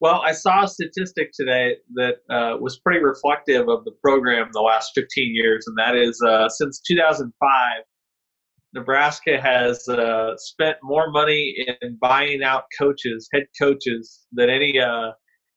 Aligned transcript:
Well, 0.00 0.20
I 0.22 0.32
saw 0.32 0.64
a 0.64 0.68
statistic 0.68 1.30
today 1.34 1.76
that 1.94 2.16
uh, 2.28 2.58
was 2.60 2.78
pretty 2.78 3.02
reflective 3.02 3.68
of 3.68 3.84
the 3.84 3.92
program 4.02 4.48
the 4.52 4.60
last 4.60 4.92
15 4.94 5.08
years, 5.34 5.64
and 5.66 5.76
that 5.78 5.96
is 5.96 6.20
uh, 6.26 6.48
since 6.50 6.80
2005, 6.86 7.82
Nebraska 8.74 9.40
has 9.40 9.88
uh, 9.88 10.36
spent 10.36 10.76
more 10.82 11.10
money 11.10 11.54
in 11.80 11.96
buying 12.00 12.42
out 12.42 12.64
coaches, 12.78 13.26
head 13.32 13.44
coaches, 13.58 14.26
than 14.32 14.50
any 14.50 14.78
uh, 14.78 15.12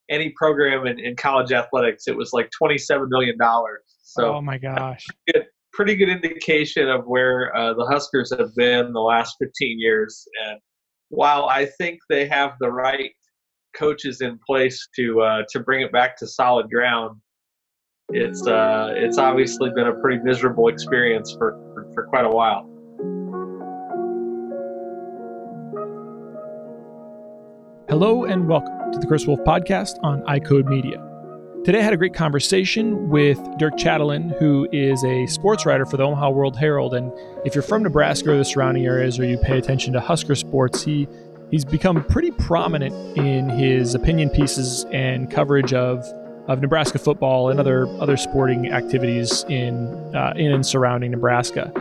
any 0.10 0.34
program 0.38 0.88
in, 0.88 1.00
in 1.00 1.16
college 1.18 1.52
athletics. 1.52 2.08
It 2.08 2.16
was 2.16 2.32
like 2.32 2.50
27 2.58 3.08
million 3.10 3.38
dollars. 3.38 3.82
So, 4.04 4.36
oh 4.36 4.42
my 4.42 4.58
gosh, 4.58 5.06
good, 5.32 5.44
pretty 5.74 5.96
good 5.96 6.10
indication 6.10 6.90
of 6.90 7.04
where 7.06 7.56
uh, 7.56 7.74
the 7.74 7.86
Huskers 7.92 8.32
have 8.38 8.56
been 8.56 8.94
the 8.94 9.02
last 9.02 9.36
15 9.40 9.80
years. 9.80 10.26
And 10.48 10.60
while 11.10 11.46
I 11.50 11.66
think 11.66 12.00
they 12.10 12.26
have 12.28 12.54
the 12.60 12.72
right 12.72 13.12
coaches 13.76 14.22
in 14.22 14.40
place 14.46 14.88
to 14.96 15.22
uh, 15.22 15.44
to 15.50 15.60
bring 15.60 15.82
it 15.82 15.92
back 15.92 16.18
to 16.18 16.28
solid 16.28 16.70
ground, 16.70 17.20
it's 18.10 18.46
uh, 18.48 18.94
it's 18.96 19.18
obviously 19.18 19.70
been 19.76 19.88
a 19.88 19.94
pretty 19.94 20.22
miserable 20.24 20.68
experience 20.68 21.32
for, 21.38 21.52
for, 21.74 21.92
for 21.94 22.04
quite 22.08 22.26
a 22.26 22.30
while. 22.30 22.68
Hello 27.90 28.26
and 28.26 28.48
welcome 28.48 28.92
to 28.92 29.00
the 29.00 29.08
Chris 29.08 29.26
Wolf 29.26 29.40
podcast 29.42 29.98
on 30.04 30.22
iCode 30.24 30.66
Media. 30.66 31.04
Today 31.66 31.80
I 31.80 31.82
had 31.82 31.92
a 31.92 31.98
great 31.98 32.14
conversation 32.14 33.10
with 33.10 33.38
Dirk 33.58 33.78
Chatelain, 33.78 34.38
who 34.40 34.68
is 34.72 35.04
a 35.04 35.26
sports 35.26 35.66
writer 35.66 35.86
for 35.86 35.98
the 35.98 36.04
Omaha 36.04 36.30
World 36.30 36.58
Herald. 36.58 36.94
And 36.94 37.12
if 37.46 37.54
you're 37.54 37.62
from 37.62 37.84
Nebraska 37.84 38.32
or 38.32 38.38
the 38.38 38.46
surrounding 38.46 38.86
areas 38.86 39.20
or 39.20 39.26
you 39.26 39.38
pay 39.38 39.58
attention 39.58 39.92
to 39.94 40.00
Husker 40.00 40.36
sports, 40.36 40.84
he 40.84 41.08
he's 41.52 41.66
become 41.66 42.04
pretty 42.06 42.32
prominent 42.32 42.94
in 43.18 43.50
his 43.50 43.96
opinion 43.96 44.30
pieces 44.30 44.86
and 44.92 45.32
coverage 45.32 45.74
of 45.74 46.04
of 46.48 46.62
Nebraska 46.62 46.98
football 46.98 47.50
and 47.50 47.60
other 47.60 47.88
other 48.02 48.18
sporting 48.18 48.72
activities 48.72 49.46
in 49.50 49.88
uh, 50.16 50.34
in 50.36 50.52
and 50.52 50.66
surrounding 50.66 51.12
Nebraska. 51.12 51.72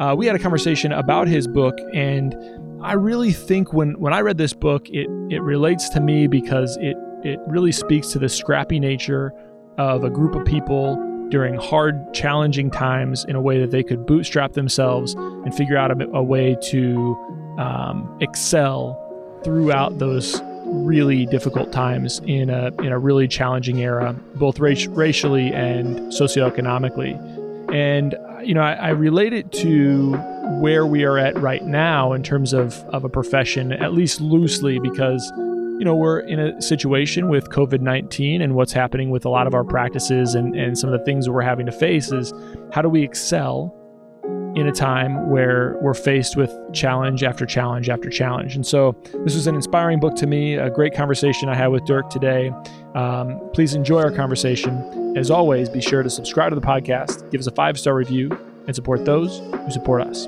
Uh, 0.00 0.14
we 0.16 0.26
had 0.26 0.34
a 0.34 0.38
conversation 0.38 0.92
about 0.92 1.28
his 1.28 1.46
book, 1.46 1.78
and 1.92 2.34
I 2.82 2.94
really 2.94 3.32
think 3.32 3.72
when 3.72 3.98
when 4.00 4.12
I 4.12 4.20
read 4.20 4.38
this 4.38 4.52
book, 4.52 4.88
it 4.88 5.08
it 5.30 5.42
relates 5.42 5.88
to 5.90 6.00
me 6.00 6.26
because 6.26 6.76
it 6.78 6.96
it 7.22 7.38
really 7.46 7.72
speaks 7.72 8.08
to 8.12 8.18
the 8.18 8.28
scrappy 8.28 8.80
nature 8.80 9.32
of 9.78 10.04
a 10.04 10.10
group 10.10 10.34
of 10.34 10.44
people 10.44 10.96
during 11.30 11.54
hard, 11.56 12.12
challenging 12.14 12.70
times 12.70 13.24
in 13.24 13.34
a 13.34 13.40
way 13.40 13.58
that 13.58 13.70
they 13.70 13.82
could 13.82 14.06
bootstrap 14.06 14.52
themselves 14.52 15.14
and 15.14 15.54
figure 15.54 15.76
out 15.76 15.90
a, 15.90 16.08
a 16.10 16.22
way 16.22 16.56
to 16.62 17.16
um, 17.58 18.16
excel 18.20 19.03
throughout 19.44 19.98
those 19.98 20.40
really 20.66 21.26
difficult 21.26 21.72
times 21.72 22.20
in 22.26 22.50
a 22.50 22.72
in 22.82 22.92
a 22.92 22.98
really 22.98 23.28
challenging 23.28 23.80
era, 23.80 24.14
both 24.34 24.58
rac- 24.58 24.88
racially 24.90 25.52
and 25.52 25.98
socioeconomically. 26.12 27.14
And 27.72 28.16
you 28.42 28.54
know, 28.54 28.62
I, 28.62 28.72
I 28.72 28.88
relate 28.90 29.32
it 29.32 29.52
to 29.52 30.14
where 30.60 30.86
we 30.86 31.04
are 31.04 31.18
at 31.18 31.36
right 31.38 31.64
now 31.64 32.12
in 32.12 32.22
terms 32.22 32.52
of 32.52 32.74
of 32.86 33.04
a 33.04 33.08
profession, 33.08 33.72
at 33.72 33.92
least 33.92 34.20
loosely, 34.20 34.78
because 34.78 35.30
you 35.36 35.84
know 35.84 35.94
we're 35.94 36.20
in 36.20 36.38
a 36.38 36.60
situation 36.60 37.28
with 37.28 37.48
COVID 37.50 37.80
nineteen 37.80 38.42
and 38.42 38.54
what's 38.54 38.72
happening 38.72 39.10
with 39.10 39.24
a 39.24 39.28
lot 39.28 39.46
of 39.46 39.54
our 39.54 39.64
practices 39.64 40.34
and 40.34 40.54
and 40.56 40.78
some 40.78 40.92
of 40.92 40.98
the 40.98 41.04
things 41.04 41.26
that 41.26 41.32
we're 41.32 41.42
having 41.42 41.66
to 41.66 41.72
face 41.72 42.12
is 42.12 42.32
how 42.72 42.82
do 42.82 42.88
we 42.88 43.02
excel 43.02 43.74
in 44.54 44.68
a 44.68 44.72
time 44.72 45.30
where 45.30 45.76
we're 45.80 45.94
faced 45.94 46.36
with 46.36 46.52
challenge 46.72 47.22
after 47.22 47.44
challenge 47.44 47.88
after 47.88 48.08
challenge. 48.08 48.54
And 48.54 48.66
so, 48.66 48.96
this 49.24 49.34
was 49.34 49.46
an 49.46 49.54
inspiring 49.54 50.00
book 50.00 50.14
to 50.16 50.26
me, 50.26 50.54
a 50.54 50.70
great 50.70 50.94
conversation 50.94 51.48
I 51.48 51.54
had 51.54 51.68
with 51.68 51.84
Dirk 51.84 52.10
today. 52.10 52.52
Um, 52.94 53.40
please 53.52 53.74
enjoy 53.74 54.02
our 54.02 54.12
conversation. 54.12 55.14
As 55.16 55.30
always, 55.30 55.68
be 55.68 55.80
sure 55.80 56.02
to 56.02 56.10
subscribe 56.10 56.50
to 56.50 56.56
the 56.56 56.66
podcast, 56.66 57.30
give 57.30 57.40
us 57.40 57.46
a 57.46 57.52
five 57.52 57.78
star 57.78 57.94
review, 57.94 58.30
and 58.66 58.74
support 58.74 59.04
those 59.04 59.38
who 59.38 59.70
support 59.70 60.02
us. 60.02 60.26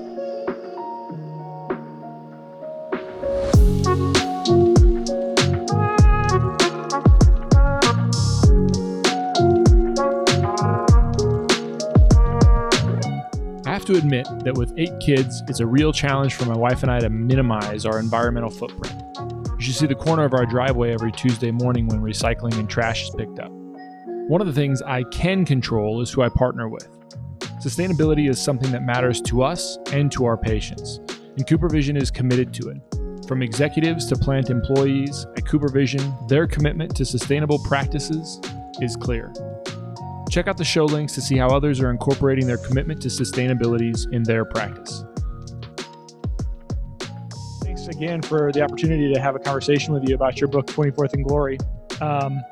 To 13.86 13.96
admit 13.96 14.26
that 14.44 14.54
with 14.54 14.72
eight 14.76 14.92
kids, 15.00 15.42
it's 15.48 15.60
a 15.60 15.66
real 15.66 15.92
challenge 15.92 16.34
for 16.34 16.44
my 16.44 16.56
wife 16.56 16.82
and 16.82 16.90
I 16.90 16.98
to 16.98 17.08
minimize 17.08 17.86
our 17.86 17.98
environmental 17.98 18.50
footprint. 18.50 18.94
You 19.18 19.60
should 19.60 19.76
see 19.76 19.86
the 19.86 19.94
corner 19.94 20.24
of 20.24 20.34
our 20.34 20.44
driveway 20.44 20.92
every 20.92 21.12
Tuesday 21.12 21.50
morning 21.50 21.86
when 21.86 22.00
recycling 22.00 22.58
and 22.58 22.68
trash 22.68 23.04
is 23.04 23.10
picked 23.16 23.38
up. 23.38 23.50
One 24.28 24.40
of 24.40 24.48
the 24.48 24.52
things 24.52 24.82
I 24.82 25.04
can 25.04 25.44
control 25.44 26.00
is 26.00 26.10
who 26.10 26.22
I 26.22 26.28
partner 26.28 26.68
with. 26.68 26.88
Sustainability 27.62 28.28
is 28.28 28.42
something 28.42 28.72
that 28.72 28.82
matters 28.82 29.20
to 29.22 29.42
us 29.42 29.78
and 29.92 30.10
to 30.12 30.24
our 30.24 30.36
patients, 30.36 30.98
and 31.08 31.46
CooperVision 31.46 32.00
is 32.00 32.10
committed 32.10 32.52
to 32.54 32.70
it. 32.70 33.26
From 33.28 33.42
executives 33.42 34.06
to 34.06 34.16
plant 34.16 34.50
employees 34.50 35.26
at 35.36 35.44
CooperVision, 35.44 36.28
their 36.28 36.46
commitment 36.46 36.94
to 36.96 37.04
sustainable 37.04 37.60
practices 37.60 38.40
is 38.80 38.96
clear. 38.96 39.32
Check 40.30 40.48
out 40.48 40.56
the 40.56 40.64
show 40.64 40.84
links 40.84 41.14
to 41.14 41.20
see 41.20 41.36
how 41.36 41.48
others 41.48 41.80
are 41.80 41.90
incorporating 41.90 42.46
their 42.46 42.58
commitment 42.58 43.00
to 43.02 43.08
sustainabilities 43.08 44.10
in 44.12 44.22
their 44.22 44.44
practice. 44.44 45.04
Thanks 47.62 47.86
again 47.86 48.22
for 48.22 48.50
the 48.52 48.62
opportunity 48.62 49.12
to 49.14 49.20
have 49.20 49.36
a 49.36 49.38
conversation 49.38 49.94
with 49.94 50.08
you 50.08 50.14
about 50.14 50.40
your 50.40 50.48
book, 50.48 50.66
24th 50.66 51.14
and 51.14 51.24
Glory. 51.24 51.58
Um, 52.00 52.42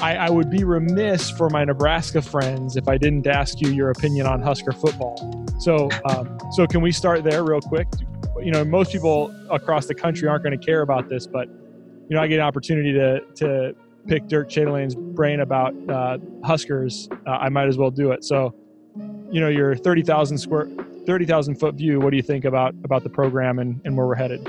I, 0.00 0.16
I, 0.16 0.30
would 0.30 0.50
be 0.50 0.64
remiss 0.64 1.30
for 1.30 1.50
my 1.50 1.64
Nebraska 1.64 2.22
friends 2.22 2.76
if 2.76 2.88
I 2.88 2.96
didn't 2.96 3.26
ask 3.26 3.60
you 3.60 3.70
your 3.70 3.90
opinion 3.90 4.26
on 4.26 4.40
Husker 4.40 4.72
football. 4.72 5.46
So, 5.58 5.90
um, 6.06 6.38
so 6.52 6.66
can 6.66 6.80
we 6.80 6.90
start 6.90 7.22
there 7.22 7.44
real 7.44 7.60
quick? 7.60 7.86
You 8.42 8.50
know, 8.50 8.64
most 8.64 8.92
people 8.92 9.34
across 9.50 9.84
the 9.86 9.94
country 9.94 10.26
aren't 10.26 10.42
going 10.42 10.58
to 10.58 10.64
care 10.64 10.80
about 10.80 11.10
this, 11.10 11.26
but 11.26 11.48
you 11.48 12.16
know, 12.16 12.22
I 12.22 12.26
get 12.28 12.36
an 12.36 12.46
opportunity 12.46 12.92
to 12.92 13.20
to 13.36 13.74
pick 14.06 14.26
Dirk 14.28 14.48
Chatelain's 14.48 14.94
brain 14.94 15.40
about 15.40 15.74
uh, 15.88 16.18
Huskers, 16.44 17.08
uh, 17.26 17.30
I 17.30 17.48
might 17.48 17.68
as 17.68 17.78
well 17.78 17.90
do 17.90 18.12
it. 18.12 18.24
So, 18.24 18.54
you 19.30 19.40
know, 19.40 19.48
your 19.48 19.76
thirty 19.76 20.02
thousand 20.02 20.38
square, 20.38 20.68
thirty 21.06 21.26
thousand 21.26 21.56
foot 21.56 21.74
view. 21.74 22.00
What 22.00 22.10
do 22.10 22.16
you 22.16 22.22
think 22.22 22.44
about 22.44 22.74
about 22.84 23.02
the 23.02 23.10
program 23.10 23.58
and, 23.58 23.80
and 23.84 23.96
where 23.96 24.06
we're 24.06 24.14
headed? 24.14 24.46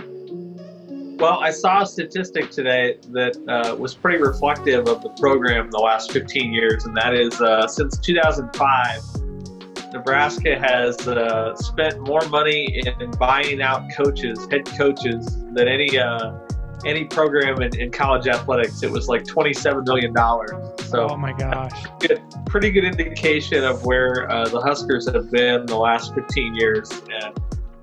Well, 1.22 1.40
I 1.40 1.52
saw 1.52 1.84
a 1.84 1.86
statistic 1.86 2.50
today 2.50 2.98
that 3.12 3.38
uh, 3.48 3.76
was 3.76 3.94
pretty 3.94 4.18
reflective 4.18 4.88
of 4.88 5.04
the 5.04 5.10
program 5.20 5.70
the 5.70 5.78
last 5.78 6.12
15 6.12 6.52
years, 6.52 6.86
and 6.86 6.98
that 6.98 7.14
is 7.14 7.40
uh, 7.40 7.68
since 7.68 8.00
2005, 8.00 9.94
Nebraska 9.94 10.58
has 10.58 11.08
uh, 11.08 11.56
spent 11.56 12.00
more 12.08 12.28
money 12.30 12.82
in 12.84 13.12
buying 13.20 13.62
out 13.62 13.84
coaches, 13.96 14.48
head 14.50 14.66
coaches, 14.66 15.44
than 15.54 15.68
any 15.68 16.00
uh, 16.00 16.40
any 16.86 17.06
program 17.06 17.62
in, 17.62 17.78
in 17.80 17.92
college 17.92 18.28
athletics. 18.28 18.84
It 18.84 18.92
was 18.92 19.08
like 19.08 19.24
$27 19.24 19.86
million. 19.86 20.16
So, 20.86 21.08
oh 21.10 21.18
my 21.18 21.34
gosh. 21.34 21.72
Good, 22.00 22.22
pretty 22.46 22.72
good 22.72 22.84
indication 22.84 23.64
of 23.64 23.86
where 23.86 24.30
uh, 24.32 24.48
the 24.48 24.62
Huskers 24.62 25.12
have 25.12 25.32
been 25.32 25.66
the 25.66 25.78
last 25.78 26.14
15 26.16 26.56
years. 26.56 26.92
And 26.92 27.38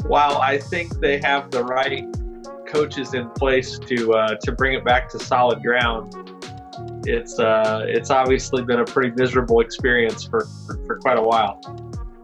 while 0.04 0.38
I 0.38 0.59
think 0.59 1.00
they 1.00 1.20
have 1.20 1.50
the 1.50 1.64
right 1.64 2.04
coaches 2.66 3.14
in 3.14 3.31
place 3.31 3.78
to 3.78 4.12
uh, 4.12 4.34
to 4.42 4.53
bring 4.53 4.75
it 4.75 4.84
back 4.84 5.09
to 5.10 5.19
solid 5.19 5.62
ground, 5.62 6.15
it's 7.06 7.38
uh, 7.38 7.84
it's 7.86 8.10
obviously 8.10 8.62
been 8.62 8.80
a 8.80 8.84
pretty 8.84 9.10
miserable 9.16 9.60
experience 9.60 10.25
for, 10.25 10.47
for, 10.66 10.84
for 10.86 10.98
quite 10.98 11.19
a 11.19 11.22
while. 11.22 11.60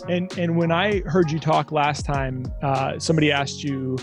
And 0.08 0.30
and 0.38 0.56
when 0.56 0.70
I 0.70 1.00
heard 1.00 1.30
you 1.30 1.38
talk 1.38 1.72
last 1.72 2.04
time, 2.04 2.44
uh, 2.62 2.98
somebody 2.98 3.32
asked 3.32 3.64
you 3.64 3.96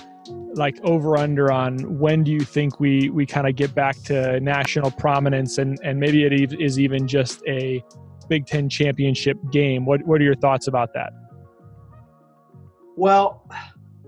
like 0.56 0.80
over 0.84 1.18
under 1.18 1.52
on 1.52 2.00
when 2.00 2.24
do 2.24 2.32
you 2.32 2.42
think 2.42 2.80
we 2.80 3.10
we 3.10 3.26
kind 3.26 3.48
of 3.48 3.56
get 3.56 3.74
back 3.74 3.96
to 4.04 4.40
national 4.40 4.92
prominence 4.92 5.58
and 5.58 5.80
and 5.84 6.00
maybe 6.00 6.26
it 6.26 6.54
is 6.60 6.80
even 6.80 7.08
just 7.08 7.42
a 7.48 7.84
Big 8.32 8.46
Ten 8.46 8.70
championship 8.70 9.38
game. 9.52 9.86
What 9.86 10.06
what 10.08 10.22
are 10.22 10.24
your 10.24 10.36
thoughts 10.36 10.68
about 10.68 10.94
that? 10.94 11.12
Well, 12.96 13.46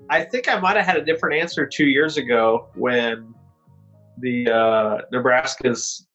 I 0.10 0.24
think 0.24 0.48
I 0.48 0.58
might 0.60 0.78
have 0.78 0.86
had 0.86 0.96
a 0.96 1.04
different 1.04 1.42
answer 1.42 1.66
two 1.66 1.88
years 1.88 2.16
ago 2.16 2.70
when 2.76 3.34
the 4.20 4.50
uh, 4.50 5.02
Nebraska's 5.12 6.08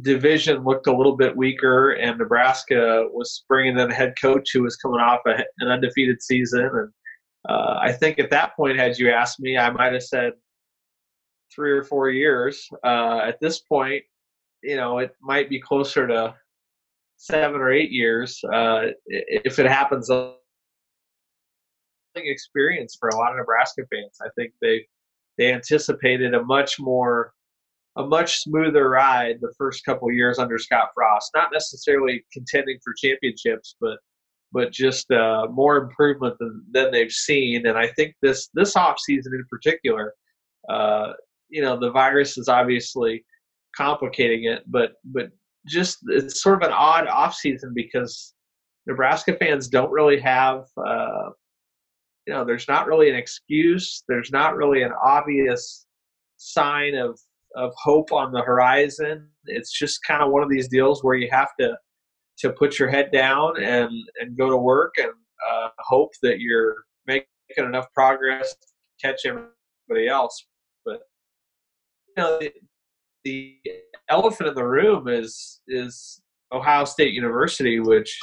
division 0.00 0.64
looked 0.64 0.86
a 0.86 0.96
little 0.96 1.16
bit 1.16 1.36
weaker, 1.36 1.92
and 1.92 2.18
Nebraska 2.18 3.04
was 3.12 3.44
bringing 3.46 3.78
in 3.78 3.90
a 3.90 3.94
head 3.94 4.14
coach 4.18 4.50
who 4.54 4.62
was 4.62 4.76
coming 4.76 5.00
off 5.00 5.20
a, 5.26 5.44
an 5.58 5.68
undefeated 5.68 6.22
season, 6.22 6.64
and 6.72 6.90
uh, 7.48 7.78
I 7.80 7.92
think 7.92 8.18
at 8.18 8.30
that 8.30 8.56
point, 8.56 8.78
had 8.78 8.98
you 8.98 9.10
asked 9.10 9.40
me, 9.40 9.56
I 9.56 9.70
might 9.70 9.92
have 9.92 10.02
said 10.02 10.32
three 11.54 11.70
or 11.70 11.82
four 11.82 12.10
years. 12.10 12.68
Uh, 12.84 13.20
at 13.24 13.40
this 13.40 13.60
point, 13.60 14.02
you 14.62 14.76
know, 14.76 14.98
it 14.98 15.12
might 15.20 15.48
be 15.48 15.60
closer 15.60 16.06
to 16.06 16.34
seven 17.16 17.60
or 17.60 17.72
eight 17.72 17.90
years 17.90 18.40
uh, 18.52 18.86
if 19.06 19.58
it 19.58 19.66
happens. 19.66 20.10
Experience 22.16 22.96
for 22.98 23.10
a 23.10 23.16
lot 23.16 23.32
of 23.32 23.36
Nebraska 23.36 23.82
fans. 23.92 24.18
I 24.22 24.28
think 24.36 24.52
they 24.62 24.86
they 25.36 25.52
anticipated 25.52 26.32
a 26.32 26.42
much 26.42 26.80
more 26.80 27.34
a 27.96 28.06
much 28.06 28.40
smoother 28.40 28.88
ride 28.88 29.36
the 29.40 29.52
first 29.58 29.84
couple 29.84 30.10
years 30.10 30.38
under 30.38 30.58
Scott 30.58 30.88
Frost. 30.94 31.30
Not 31.34 31.50
necessarily 31.52 32.24
contending 32.32 32.78
for 32.82 32.94
championships, 32.94 33.76
but 33.80 33.98
but 34.52 34.72
just 34.72 35.10
uh, 35.10 35.46
more 35.50 35.76
improvement 35.76 36.36
than, 36.38 36.64
than 36.72 36.90
they've 36.90 37.12
seen. 37.12 37.66
And 37.66 37.76
I 37.76 37.88
think 37.88 38.14
this 38.22 38.48
this 38.54 38.76
off 38.76 38.98
season 38.98 39.32
in 39.34 39.44
particular, 39.50 40.14
uh, 40.68 41.12
you 41.48 41.62
know, 41.62 41.78
the 41.78 41.90
virus 41.90 42.38
is 42.38 42.48
obviously 42.48 43.24
complicating 43.76 44.44
it, 44.44 44.62
but 44.66 44.92
but 45.04 45.30
just 45.66 45.98
it's 46.08 46.42
sort 46.42 46.62
of 46.62 46.68
an 46.68 46.74
odd 46.74 47.06
off 47.08 47.34
season 47.34 47.72
because 47.74 48.34
Nebraska 48.86 49.36
fans 49.36 49.68
don't 49.68 49.90
really 49.90 50.20
have. 50.20 50.64
Uh, 50.76 51.30
you 52.26 52.34
know, 52.34 52.44
there's 52.44 52.68
not 52.68 52.86
really 52.86 53.08
an 53.08 53.16
excuse. 53.16 54.02
There's 54.08 54.30
not 54.32 54.56
really 54.56 54.82
an 54.82 54.92
obvious 55.04 55.86
sign 56.36 56.94
of 56.94 57.18
of 57.56 57.72
hope 57.82 58.12
on 58.12 58.32
the 58.32 58.42
horizon. 58.42 59.28
It's 59.46 59.72
just 59.72 60.00
kind 60.06 60.22
of 60.22 60.30
one 60.30 60.42
of 60.42 60.50
these 60.50 60.68
deals 60.68 61.02
where 61.02 61.16
you 61.16 61.28
have 61.30 61.48
to 61.58 61.76
to 62.38 62.52
put 62.52 62.78
your 62.78 62.88
head 62.88 63.10
down 63.12 63.62
and 63.62 63.90
and 64.20 64.36
go 64.36 64.50
to 64.50 64.56
work 64.56 64.94
and 64.98 65.10
uh, 65.50 65.68
hope 65.78 66.10
that 66.22 66.40
you're 66.40 66.74
making 67.06 67.26
enough 67.58 67.86
progress 67.94 68.54
to 68.54 69.08
catch 69.08 69.20
everybody 69.24 70.08
else. 70.08 70.46
But 70.84 71.00
you 72.08 72.22
know, 72.22 72.38
the, 72.38 72.52
the 73.24 73.56
elephant 74.08 74.48
in 74.48 74.54
the 74.54 74.66
room 74.66 75.08
is 75.08 75.60
is 75.68 76.20
Ohio 76.52 76.84
State 76.84 77.12
University, 77.12 77.80
which 77.80 78.16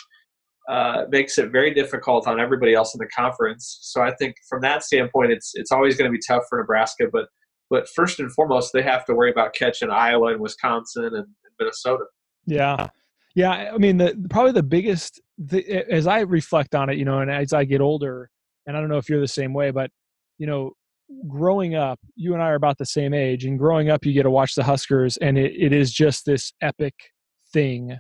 uh, 0.69 1.04
makes 1.09 1.38
it 1.38 1.51
very 1.51 1.74
difficult 1.74 2.27
on 2.27 2.39
everybody 2.39 2.74
else 2.74 2.95
in 2.95 3.00
the 3.00 3.07
conference. 3.07 3.80
So 3.81 4.01
I 4.01 4.13
think 4.16 4.36
from 4.48 4.62
that 4.62 4.83
standpoint, 4.83 5.31
it's 5.31 5.51
it's 5.56 5.71
always 5.71 5.98
going 5.98 6.09
to 6.09 6.16
be 6.16 6.21
tough 6.25 6.44
for 6.50 6.57
Nebraska. 6.59 7.06
But 7.12 7.27
but 7.69 7.88
first 7.95 8.19
and 8.19 8.31
foremost, 8.31 8.71
they 8.74 8.83
have 8.83 9.06
to 9.06 9.13
worry 9.13 9.31
about 9.31 9.54
catching 9.54 9.89
Iowa 9.89 10.33
and 10.33 10.39
Wisconsin 10.39 11.06
and, 11.06 11.16
and 11.16 11.54
Minnesota. 11.59 12.06
Yeah, 12.45 12.89
yeah. 13.35 13.71
I 13.74 13.77
mean, 13.77 13.97
the 13.97 14.27
probably 14.30 14.51
the 14.51 14.63
biggest 14.63 15.21
the, 15.38 15.85
as 15.91 16.07
I 16.07 16.19
reflect 16.21 16.75
on 16.75 16.89
it, 16.89 16.97
you 16.97 17.06
know, 17.06 17.19
and 17.19 17.31
as 17.31 17.53
I 17.53 17.65
get 17.65 17.81
older, 17.81 18.30
and 18.65 18.77
I 18.77 18.80
don't 18.80 18.89
know 18.89 18.97
if 18.97 19.09
you're 19.09 19.21
the 19.21 19.27
same 19.27 19.53
way, 19.53 19.71
but 19.71 19.89
you 20.38 20.47
know, 20.47 20.71
growing 21.27 21.75
up, 21.75 22.00
you 22.15 22.33
and 22.33 22.41
I 22.41 22.47
are 22.47 22.56
about 22.56 22.77
the 22.77 22.85
same 22.85 23.13
age, 23.13 23.45
and 23.45 23.57
growing 23.57 23.89
up, 23.89 24.06
you 24.06 24.13
get 24.13 24.24
to 24.24 24.31
watch 24.31 24.56
the 24.56 24.63
Huskers, 24.63 25.18
and 25.18 25.38
it, 25.38 25.53
it 25.57 25.74
is 25.74 25.91
just 25.91 26.25
this 26.25 26.53
epic 26.62 26.94
thing. 27.51 27.97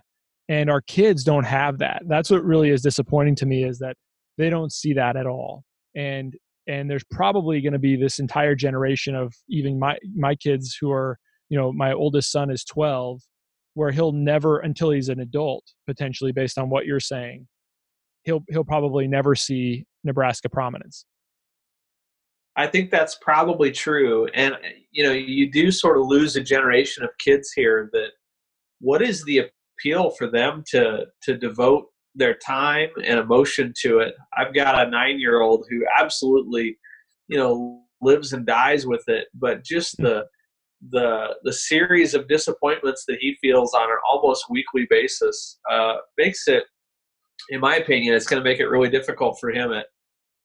And 0.49 0.69
our 0.69 0.81
kids 0.81 1.23
don't 1.23 1.45
have 1.45 1.79
that. 1.79 2.03
That's 2.07 2.29
what 2.29 2.43
really 2.43 2.69
is 2.69 2.81
disappointing 2.81 3.35
to 3.35 3.45
me 3.45 3.63
is 3.63 3.79
that 3.79 3.95
they 4.37 4.49
don't 4.49 4.73
see 4.73 4.93
that 4.93 5.15
at 5.15 5.25
all. 5.25 5.63
And 5.95 6.35
and 6.67 6.89
there's 6.89 7.03
probably 7.11 7.61
going 7.61 7.73
to 7.73 7.79
be 7.79 7.95
this 7.95 8.19
entire 8.19 8.55
generation 8.55 9.15
of 9.15 9.33
even 9.49 9.79
my 9.79 9.97
my 10.15 10.35
kids 10.35 10.77
who 10.79 10.91
are, 10.91 11.17
you 11.49 11.57
know, 11.57 11.71
my 11.71 11.93
oldest 11.93 12.31
son 12.31 12.49
is 12.49 12.63
12, 12.63 13.21
where 13.73 13.91
he'll 13.91 14.11
never 14.11 14.59
until 14.59 14.91
he's 14.91 15.09
an 15.09 15.19
adult, 15.19 15.63
potentially 15.87 16.31
based 16.31 16.57
on 16.57 16.69
what 16.69 16.85
you're 16.85 16.99
saying, 16.99 17.47
he'll 18.23 18.43
he'll 18.49 18.63
probably 18.63 19.07
never 19.07 19.35
see 19.35 19.85
Nebraska 20.03 20.49
prominence. 20.49 21.05
I 22.55 22.67
think 22.67 22.91
that's 22.91 23.15
probably 23.15 23.71
true. 23.71 24.27
And, 24.33 24.55
you 24.91 25.03
know, 25.03 25.11
you 25.11 25.51
do 25.51 25.71
sort 25.71 25.97
of 25.97 26.05
lose 26.05 26.35
a 26.35 26.41
generation 26.41 27.03
of 27.03 27.09
kids 27.17 27.51
here 27.51 27.89
that 27.93 28.09
what 28.79 29.01
is 29.01 29.23
the 29.23 29.49
appeal 29.79 30.11
for 30.11 30.29
them 30.29 30.63
to, 30.67 31.05
to 31.23 31.37
devote 31.37 31.85
their 32.13 32.35
time 32.35 32.89
and 33.03 33.19
emotion 33.19 33.73
to 33.81 33.99
it? 33.99 34.13
I've 34.37 34.53
got 34.53 34.85
a 34.85 34.89
nine 34.89 35.19
year 35.19 35.41
old 35.41 35.65
who 35.69 35.83
absolutely, 35.99 36.77
you 37.27 37.37
know, 37.37 37.81
lives 38.01 38.33
and 38.33 38.45
dies 38.45 38.85
with 38.85 39.03
it, 39.07 39.27
but 39.33 39.63
just 39.63 39.95
hmm. 39.97 40.03
the, 40.03 40.25
the, 40.89 41.35
the 41.43 41.53
series 41.53 42.13
of 42.13 42.27
disappointments 42.27 43.05
that 43.07 43.17
he 43.19 43.37
feels 43.41 43.73
on 43.73 43.89
an 43.89 43.97
almost 44.09 44.45
weekly 44.49 44.85
basis 44.89 45.59
uh, 45.71 45.95
makes 46.17 46.47
it, 46.47 46.63
in 47.49 47.59
my 47.59 47.75
opinion, 47.77 48.13
it's 48.13 48.27
going 48.27 48.41
to 48.41 48.49
make 48.49 48.59
it 48.59 48.67
really 48.67 48.89
difficult 48.89 49.37
for 49.39 49.49
him 49.49 49.71
at, 49.71 49.85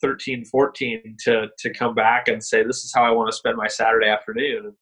13, 0.00 0.44
14 0.44 1.16
to 1.24 1.46
to 1.58 1.72
come 1.74 1.94
back 1.94 2.28
and 2.28 2.42
say 2.42 2.62
this 2.62 2.84
is 2.84 2.92
how 2.94 3.04
I 3.04 3.10
want 3.10 3.30
to 3.30 3.36
spend 3.36 3.56
my 3.56 3.66
Saturday 3.66 4.08
afternoon. 4.08 4.74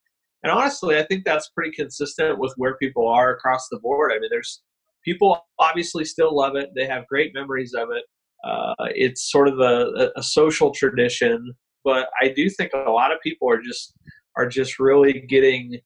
And 0.42 0.52
honestly, 0.52 0.96
I 0.96 1.04
think 1.04 1.24
that's 1.24 1.50
pretty 1.50 1.72
consistent 1.72 2.38
with 2.38 2.52
where 2.56 2.76
people 2.76 3.08
are 3.08 3.30
across 3.30 3.68
the 3.70 3.78
board. 3.78 4.12
I 4.12 4.18
mean, 4.18 4.28
there's 4.30 4.62
people 5.04 5.44
obviously 5.58 6.04
still 6.04 6.36
love 6.36 6.56
it; 6.56 6.70
they 6.74 6.86
have 6.86 7.06
great 7.06 7.34
memories 7.34 7.74
of 7.74 7.88
it. 7.90 8.04
Uh, 8.44 8.74
it's 8.94 9.30
sort 9.30 9.48
of 9.48 9.60
a, 9.60 10.10
a 10.16 10.22
social 10.22 10.70
tradition, 10.70 11.52
but 11.84 12.08
I 12.22 12.28
do 12.28 12.48
think 12.50 12.72
a 12.74 12.90
lot 12.90 13.12
of 13.12 13.20
people 13.22 13.50
are 13.50 13.60
just 13.60 13.94
are 14.36 14.46
just 14.46 14.78
really 14.78 15.24
getting 15.28 15.78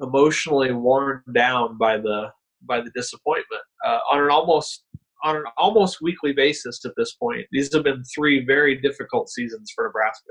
emotionally 0.00 0.72
worn 0.72 1.22
down 1.34 1.76
by 1.78 1.96
the 1.96 2.28
by 2.62 2.80
the 2.80 2.90
disappointment 2.94 3.62
uh, 3.86 3.98
on 4.10 4.22
an 4.22 4.30
almost 4.30 4.84
on 5.22 5.36
an 5.36 5.44
almost 5.56 5.98
weekly 6.00 6.32
basis 6.32 6.84
at 6.84 6.92
this 6.96 7.14
point. 7.14 7.46
These 7.52 7.72
have 7.74 7.84
been 7.84 8.02
three 8.04 8.44
very 8.44 8.80
difficult 8.80 9.28
seasons 9.28 9.70
for 9.74 9.84
Nebraska. 9.84 10.30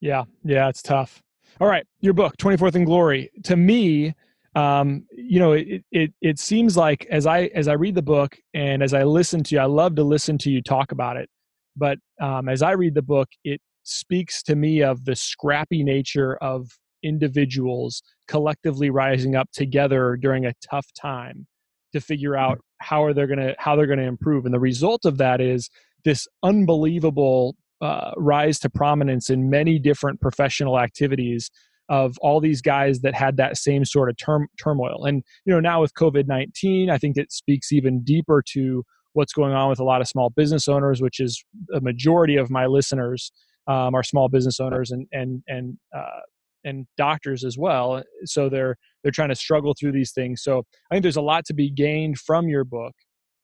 Yeah, 0.00 0.24
yeah, 0.44 0.68
it's 0.68 0.82
tough. 0.82 1.22
All 1.60 1.68
right, 1.68 1.86
your 2.00 2.12
book, 2.12 2.36
24th 2.36 2.74
and 2.74 2.84
Glory. 2.84 3.30
To 3.44 3.56
me, 3.56 4.14
um, 4.54 5.06
you 5.12 5.38
know, 5.38 5.52
it, 5.52 5.82
it 5.90 6.12
it 6.20 6.38
seems 6.38 6.76
like 6.76 7.06
as 7.10 7.26
I 7.26 7.50
as 7.54 7.68
I 7.68 7.74
read 7.74 7.94
the 7.94 8.02
book 8.02 8.36
and 8.54 8.82
as 8.82 8.92
I 8.92 9.04
listen 9.04 9.42
to 9.44 9.54
you, 9.54 9.60
I 9.60 9.64
love 9.64 9.94
to 9.96 10.04
listen 10.04 10.36
to 10.38 10.50
you 10.50 10.62
talk 10.62 10.92
about 10.92 11.16
it. 11.16 11.30
But 11.76 11.98
um, 12.20 12.48
as 12.48 12.62
I 12.62 12.72
read 12.72 12.94
the 12.94 13.02
book, 13.02 13.28
it 13.44 13.60
speaks 13.84 14.42
to 14.44 14.56
me 14.56 14.82
of 14.82 15.04
the 15.04 15.14
scrappy 15.14 15.82
nature 15.82 16.36
of 16.36 16.68
individuals 17.02 18.02
collectively 18.28 18.90
rising 18.90 19.36
up 19.36 19.48
together 19.52 20.16
during 20.20 20.44
a 20.44 20.54
tough 20.70 20.86
time 21.00 21.46
to 21.92 22.00
figure 22.00 22.36
out 22.36 22.58
how 22.80 23.02
are 23.02 23.14
they 23.14 23.26
going 23.26 23.38
to 23.38 23.54
how 23.58 23.76
they're 23.76 23.86
going 23.86 23.98
to 23.98 24.04
improve 24.04 24.44
and 24.44 24.54
the 24.54 24.60
result 24.60 25.04
of 25.04 25.18
that 25.18 25.40
is 25.40 25.70
this 26.04 26.26
unbelievable 26.42 27.56
uh, 27.80 28.12
rise 28.16 28.58
to 28.58 28.70
prominence 28.70 29.28
in 29.30 29.50
many 29.50 29.78
different 29.78 30.20
professional 30.20 30.78
activities 30.78 31.50
of 31.88 32.16
all 32.20 32.40
these 32.40 32.60
guys 32.60 33.00
that 33.00 33.14
had 33.14 33.36
that 33.36 33.56
same 33.56 33.84
sort 33.84 34.08
of 34.08 34.16
term, 34.16 34.48
turmoil 34.58 35.04
and 35.04 35.22
you 35.44 35.52
know 35.52 35.60
now 35.60 35.80
with 35.80 35.94
covid-19 35.94 36.90
i 36.90 36.98
think 36.98 37.16
it 37.16 37.30
speaks 37.32 37.72
even 37.72 38.02
deeper 38.02 38.42
to 38.46 38.82
what's 39.12 39.32
going 39.32 39.54
on 39.54 39.70
with 39.70 39.80
a 39.80 39.84
lot 39.84 40.00
of 40.00 40.08
small 40.08 40.30
business 40.30 40.68
owners 40.68 41.00
which 41.00 41.20
is 41.20 41.44
a 41.74 41.80
majority 41.80 42.36
of 42.36 42.50
my 42.50 42.66
listeners 42.66 43.32
um, 43.68 43.94
are 43.94 44.02
small 44.02 44.28
business 44.28 44.60
owners 44.60 44.90
and 44.90 45.06
and 45.12 45.42
and 45.48 45.76
uh, 45.96 46.20
and 46.66 46.86
doctors 46.98 47.44
as 47.44 47.56
well. 47.56 48.02
So 48.24 48.50
they're 48.50 48.76
they're 49.02 49.12
trying 49.12 49.30
to 49.30 49.34
struggle 49.34 49.74
through 49.78 49.92
these 49.92 50.12
things. 50.12 50.42
So 50.42 50.64
I 50.90 50.94
think 50.94 51.02
there's 51.02 51.16
a 51.16 51.22
lot 51.22 51.44
to 51.46 51.54
be 51.54 51.70
gained 51.70 52.18
from 52.18 52.48
your 52.48 52.64
book, 52.64 52.92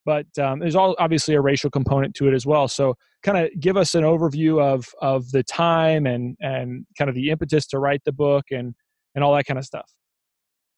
but 0.05 0.27
um, 0.39 0.59
there's 0.59 0.77
all 0.77 0.97
obviously 0.99 1.35
a 1.35 1.41
racial 1.41 1.71
component 1.71 2.15
to 2.17 2.29
it 2.29 2.35
as 2.35 2.45
well. 2.45 2.69
So 2.69 2.95
kind 3.23 3.39
of 3.39 3.49
give 3.61 3.77
us 3.77 3.95
an 3.95 4.03
overview 4.03 4.61
of 4.61 4.87
of 5.01 5.31
the 5.31 5.45
time 5.45 6.07
and 6.07 6.37
and 6.41 6.85
kind 6.99 7.09
of 7.09 7.15
the 7.15 7.31
impetus 7.31 7.67
to 7.69 7.79
write 7.79 8.03
the 8.05 8.13
book 8.13 8.45
and 8.51 8.75
and 9.15 9.25
all 9.25 9.35
that 9.35 9.47
kind 9.47 9.59
of 9.59 9.65
stuff. 9.65 9.91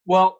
Well, 0.07 0.39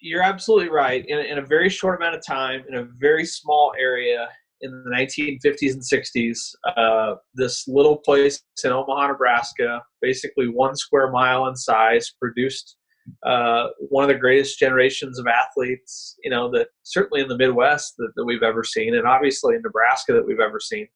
you're 0.00 0.22
absolutely 0.22 0.70
right. 0.70 1.04
In, 1.06 1.18
in 1.18 1.38
a 1.38 1.42
very 1.42 1.68
short 1.68 2.00
amount 2.00 2.16
of 2.16 2.24
time, 2.24 2.64
in 2.68 2.76
a 2.76 2.84
very 2.98 3.26
small 3.26 3.74
area, 3.78 4.28
in 4.62 4.84
the 4.84 4.90
1950s 4.90 5.72
and 5.72 5.82
60s. 5.82 6.54
Uh, 6.76 7.14
this 7.34 7.66
little 7.66 7.96
place 7.96 8.42
in 8.64 8.72
Omaha, 8.72 9.08
Nebraska, 9.08 9.82
basically 10.00 10.48
one 10.48 10.76
square 10.76 11.10
mile 11.10 11.46
in 11.46 11.56
size, 11.56 12.12
produced 12.18 12.76
uh, 13.24 13.68
one 13.88 14.04
of 14.04 14.08
the 14.08 14.14
greatest 14.14 14.58
generations 14.58 15.18
of 15.18 15.26
athletes, 15.26 16.16
you 16.22 16.30
know, 16.30 16.50
that 16.50 16.68
certainly 16.82 17.22
in 17.22 17.28
the 17.28 17.36
Midwest 17.36 17.94
that, 17.98 18.12
that 18.16 18.24
we've 18.24 18.42
ever 18.42 18.62
seen, 18.62 18.94
and 18.94 19.06
obviously 19.06 19.56
in 19.56 19.62
Nebraska 19.62 20.12
that 20.12 20.26
we've 20.26 20.40
ever 20.40 20.60
seen. 20.60 20.86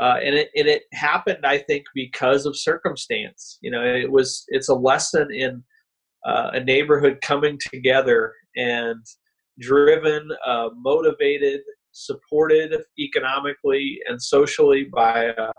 Uh, 0.00 0.16
and 0.24 0.34
it 0.34 0.48
and 0.56 0.66
it 0.66 0.84
happened, 0.92 1.44
I 1.44 1.58
think, 1.58 1.84
because 1.94 2.46
of 2.46 2.56
circumstance. 2.56 3.58
You 3.60 3.70
know, 3.70 3.82
it 3.84 4.10
was 4.10 4.44
it's 4.48 4.70
a 4.70 4.74
lesson 4.74 5.28
in 5.30 5.62
uh, 6.26 6.50
a 6.54 6.60
neighborhood 6.60 7.18
coming 7.22 7.58
together 7.72 8.32
and 8.56 9.04
driven, 9.60 10.28
uh, 10.46 10.70
motivated, 10.74 11.60
supported 11.92 12.74
economically 12.98 14.00
and 14.08 14.20
socially 14.20 14.88
by 14.92 15.32
a, 15.38 15.52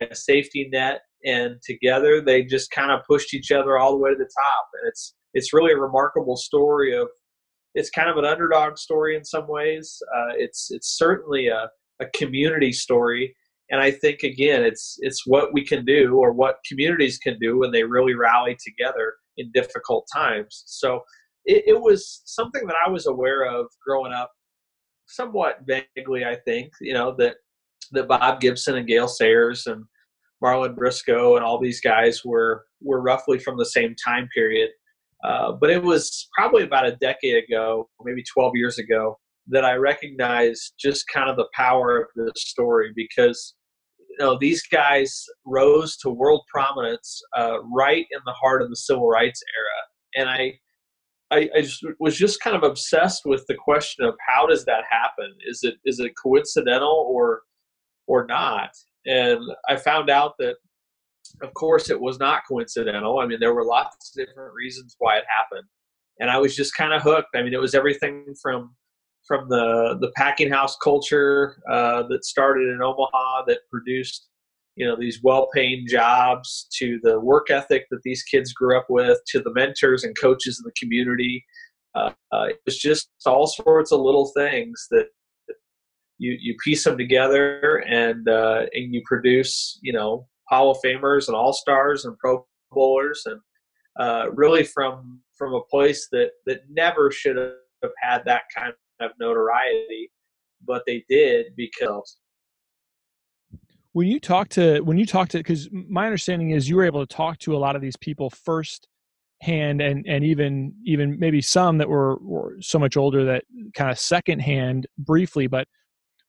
a 0.00 0.14
safety 0.14 0.68
net 0.72 1.02
and 1.24 1.60
together 1.62 2.20
they 2.20 2.44
just 2.44 2.70
kind 2.70 2.90
of 2.90 3.00
pushed 3.06 3.34
each 3.34 3.50
other 3.50 3.78
all 3.78 3.92
the 3.92 3.98
way 3.98 4.10
to 4.10 4.16
the 4.16 4.24
top. 4.24 4.68
And 4.74 4.88
it's 4.88 5.14
it's 5.34 5.52
really 5.52 5.72
a 5.72 5.78
remarkable 5.78 6.36
story 6.36 6.96
of 6.96 7.08
it's 7.74 7.90
kind 7.90 8.08
of 8.08 8.16
an 8.16 8.24
underdog 8.24 8.78
story 8.78 9.16
in 9.16 9.24
some 9.24 9.46
ways. 9.48 10.00
Uh, 10.14 10.32
it's 10.36 10.68
it's 10.70 10.96
certainly 10.96 11.48
a, 11.48 11.68
a 12.00 12.06
community 12.14 12.72
story. 12.72 13.34
And 13.70 13.82
i 13.82 13.90
think 13.90 14.22
again 14.22 14.64
it's 14.64 14.96
it's 15.00 15.26
what 15.26 15.52
we 15.52 15.62
can 15.62 15.84
do 15.84 16.16
or 16.16 16.32
what 16.32 16.56
communities 16.66 17.18
can 17.18 17.38
do 17.38 17.58
when 17.58 17.70
they 17.70 17.82
really 17.82 18.14
rally 18.14 18.56
together 18.64 19.14
in 19.36 19.50
difficult 19.52 20.06
times. 20.14 20.62
So 20.66 21.02
it, 21.44 21.64
it 21.66 21.80
was 21.80 22.22
something 22.24 22.66
that 22.66 22.76
i 22.86 22.90
was 22.90 23.06
aware 23.06 23.44
of 23.44 23.66
growing 23.86 24.12
up 24.12 24.30
somewhat 25.08 25.60
vaguely, 25.66 26.24
I 26.24 26.36
think, 26.36 26.72
you 26.80 26.94
know, 26.94 27.14
that 27.18 27.36
that 27.92 28.08
Bob 28.08 28.40
Gibson 28.40 28.76
and 28.76 28.86
Gale 28.86 29.08
Sayers 29.08 29.66
and 29.66 29.84
Marlin 30.40 30.74
Briscoe 30.74 31.36
and 31.36 31.44
all 31.44 31.58
these 31.58 31.80
guys 31.80 32.22
were 32.24 32.64
were 32.80 33.00
roughly 33.00 33.38
from 33.38 33.56
the 33.56 33.66
same 33.66 33.94
time 34.04 34.28
period. 34.34 34.70
Uh, 35.24 35.52
but 35.52 35.70
it 35.70 35.82
was 35.82 36.28
probably 36.36 36.62
about 36.62 36.86
a 36.86 36.96
decade 36.96 37.42
ago, 37.42 37.88
maybe 38.04 38.22
12 38.22 38.52
years 38.54 38.78
ago, 38.78 39.18
that 39.48 39.64
I 39.64 39.74
recognized 39.74 40.74
just 40.78 41.08
kind 41.12 41.28
of 41.28 41.36
the 41.36 41.48
power 41.54 41.98
of 42.00 42.06
this 42.14 42.32
story 42.36 42.92
because 42.94 43.54
you 43.98 44.16
know 44.20 44.38
these 44.38 44.62
guys 44.70 45.24
rose 45.44 45.96
to 45.98 46.10
world 46.10 46.42
prominence 46.52 47.20
uh, 47.36 47.62
right 47.62 48.06
in 48.10 48.20
the 48.26 48.32
heart 48.32 48.62
of 48.62 48.68
the 48.70 48.76
civil 48.76 49.08
rights 49.08 49.42
era, 49.56 50.20
and 50.20 50.30
I, 50.30 50.58
I, 51.30 51.48
I 51.54 51.60
just 51.62 51.84
was 51.98 52.16
just 52.16 52.40
kind 52.40 52.56
of 52.56 52.62
obsessed 52.62 53.22
with 53.26 53.44
the 53.48 53.54
question 53.54 54.04
of 54.04 54.14
how 54.26 54.46
does 54.46 54.64
that 54.64 54.84
happen? 54.88 55.34
Is 55.46 55.60
it 55.62 55.74
is 55.84 56.00
it 56.00 56.12
coincidental 56.22 57.06
or 57.08 57.42
or 58.06 58.26
not? 58.26 58.70
And 59.06 59.40
I 59.68 59.76
found 59.76 60.10
out 60.10 60.34
that 60.38 60.56
of 61.42 61.52
course, 61.54 61.90
it 61.90 62.00
was 62.00 62.18
not 62.18 62.42
coincidental. 62.48 63.18
I 63.18 63.26
mean, 63.26 63.38
there 63.40 63.54
were 63.54 63.64
lots 63.64 64.10
of 64.16 64.26
different 64.26 64.54
reasons 64.54 64.96
why 64.98 65.18
it 65.18 65.24
happened, 65.34 65.68
and 66.18 66.30
I 66.30 66.38
was 66.38 66.56
just 66.56 66.74
kind 66.74 66.92
of 66.92 67.02
hooked. 67.02 67.28
I 67.34 67.42
mean, 67.42 67.52
it 67.52 67.60
was 67.60 67.74
everything 67.74 68.34
from 68.42 68.74
from 69.26 69.48
the 69.48 69.98
the 70.00 70.10
packing 70.16 70.50
house 70.50 70.76
culture 70.82 71.62
uh, 71.70 72.04
that 72.08 72.24
started 72.24 72.68
in 72.68 72.80
Omaha 72.82 73.44
that 73.46 73.58
produced 73.70 74.28
you 74.78 74.86
know 74.86 74.96
these 74.96 75.20
well-paying 75.24 75.84
jobs 75.88 76.68
to 76.78 77.00
the 77.02 77.18
work 77.18 77.50
ethic 77.50 77.86
that 77.90 78.02
these 78.04 78.22
kids 78.22 78.52
grew 78.52 78.78
up 78.78 78.86
with 78.88 79.18
to 79.26 79.40
the 79.40 79.52
mentors 79.52 80.04
and 80.04 80.16
coaches 80.18 80.62
in 80.62 80.64
the 80.64 80.72
community. 80.78 81.44
Uh, 81.96 82.12
uh, 82.32 82.44
it 82.44 82.60
was 82.64 82.78
just 82.78 83.10
all 83.26 83.48
sorts 83.48 83.90
of 83.90 84.00
little 84.00 84.30
things 84.36 84.86
that 84.92 85.06
you 86.18 86.36
you 86.40 86.54
piece 86.64 86.84
them 86.84 86.96
together 86.96 87.82
and 87.88 88.28
uh, 88.28 88.66
and 88.72 88.94
you 88.94 89.02
produce 89.04 89.80
you 89.82 89.92
know 89.92 90.28
Hall 90.48 90.70
of 90.70 90.78
Famers 90.84 91.26
and 91.26 91.36
All 91.36 91.52
Stars 91.52 92.04
and 92.04 92.16
Pro 92.18 92.46
Bowlers, 92.70 93.22
and 93.26 93.40
uh, 93.98 94.30
really 94.32 94.62
from 94.62 95.20
from 95.36 95.54
a 95.54 95.62
place 95.62 96.06
that 96.12 96.30
that 96.46 96.60
never 96.70 97.10
should 97.10 97.36
have 97.36 97.92
had 98.00 98.24
that 98.26 98.42
kind 98.56 98.72
of 99.00 99.10
notoriety, 99.20 100.12
but 100.64 100.84
they 100.86 101.04
did 101.08 101.46
because. 101.56 102.16
When 103.92 104.06
you 104.06 104.20
talk 104.20 104.48
to 104.50 104.80
when 104.80 104.98
you 104.98 105.06
talk 105.06 105.28
to 105.30 105.38
because 105.38 105.68
my 105.72 106.04
understanding 106.06 106.50
is 106.50 106.68
you 106.68 106.76
were 106.76 106.84
able 106.84 107.04
to 107.04 107.14
talk 107.14 107.38
to 107.40 107.56
a 107.56 107.58
lot 107.58 107.74
of 107.74 107.82
these 107.82 107.96
people 107.96 108.30
first 108.30 108.86
hand 109.40 109.80
and 109.80 110.04
and 110.06 110.24
even 110.24 110.74
even 110.84 111.18
maybe 111.18 111.40
some 111.40 111.78
that 111.78 111.88
were, 111.88 112.18
were 112.20 112.56
so 112.60 112.78
much 112.78 112.96
older 112.96 113.24
that 113.24 113.44
kind 113.74 113.90
of 113.90 113.98
second 113.98 114.40
hand 114.40 114.86
briefly 114.98 115.46
but 115.46 115.68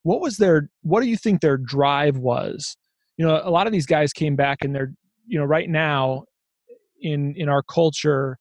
what 0.02 0.20
was 0.20 0.36
their 0.36 0.70
what 0.82 1.02
do 1.02 1.08
you 1.08 1.16
think 1.16 1.40
their 1.40 1.58
drive 1.58 2.16
was? 2.16 2.76
You 3.16 3.26
know 3.26 3.40
a 3.42 3.50
lot 3.50 3.66
of 3.66 3.72
these 3.72 3.86
guys 3.86 4.12
came 4.12 4.36
back 4.36 4.58
and 4.62 4.74
they're 4.74 4.92
you 5.26 5.38
know 5.38 5.44
right 5.44 5.68
now 5.68 6.24
in 7.00 7.34
in 7.36 7.48
our 7.48 7.62
culture 7.62 8.38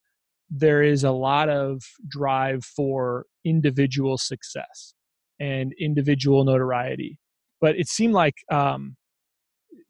there 0.49 0.81
is 0.81 1.03
a 1.03 1.11
lot 1.11 1.49
of 1.49 1.81
drive 2.07 2.63
for 2.63 3.25
individual 3.45 4.17
success 4.17 4.93
and 5.39 5.73
individual 5.79 6.43
notoriety. 6.43 7.19
But 7.61 7.77
it 7.77 7.87
seemed 7.87 8.13
like 8.13 8.35
um, 8.51 8.95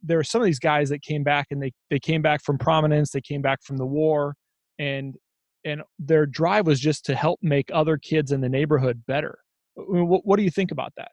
there 0.01 0.17
were 0.17 0.23
some 0.23 0.41
of 0.41 0.45
these 0.45 0.59
guys 0.59 0.89
that 0.89 1.01
came 1.01 1.23
back 1.23 1.47
and 1.51 1.61
they 1.61 1.71
they 1.89 1.99
came 1.99 2.21
back 2.21 2.43
from 2.43 2.57
prominence 2.57 3.11
they 3.11 3.21
came 3.21 3.41
back 3.41 3.61
from 3.63 3.77
the 3.77 3.85
war 3.85 4.35
and 4.79 5.15
and 5.65 5.81
their 5.97 6.25
drive 6.25 6.65
was 6.65 6.79
just 6.79 7.05
to 7.05 7.15
help 7.15 7.39
make 7.41 7.69
other 7.73 7.97
kids 7.97 8.31
in 8.31 8.41
the 8.41 8.49
neighborhood 8.49 9.01
better 9.07 9.39
what, 9.75 10.25
what 10.25 10.37
do 10.37 10.43
you 10.43 10.51
think 10.51 10.71
about 10.71 10.93
that 10.97 11.11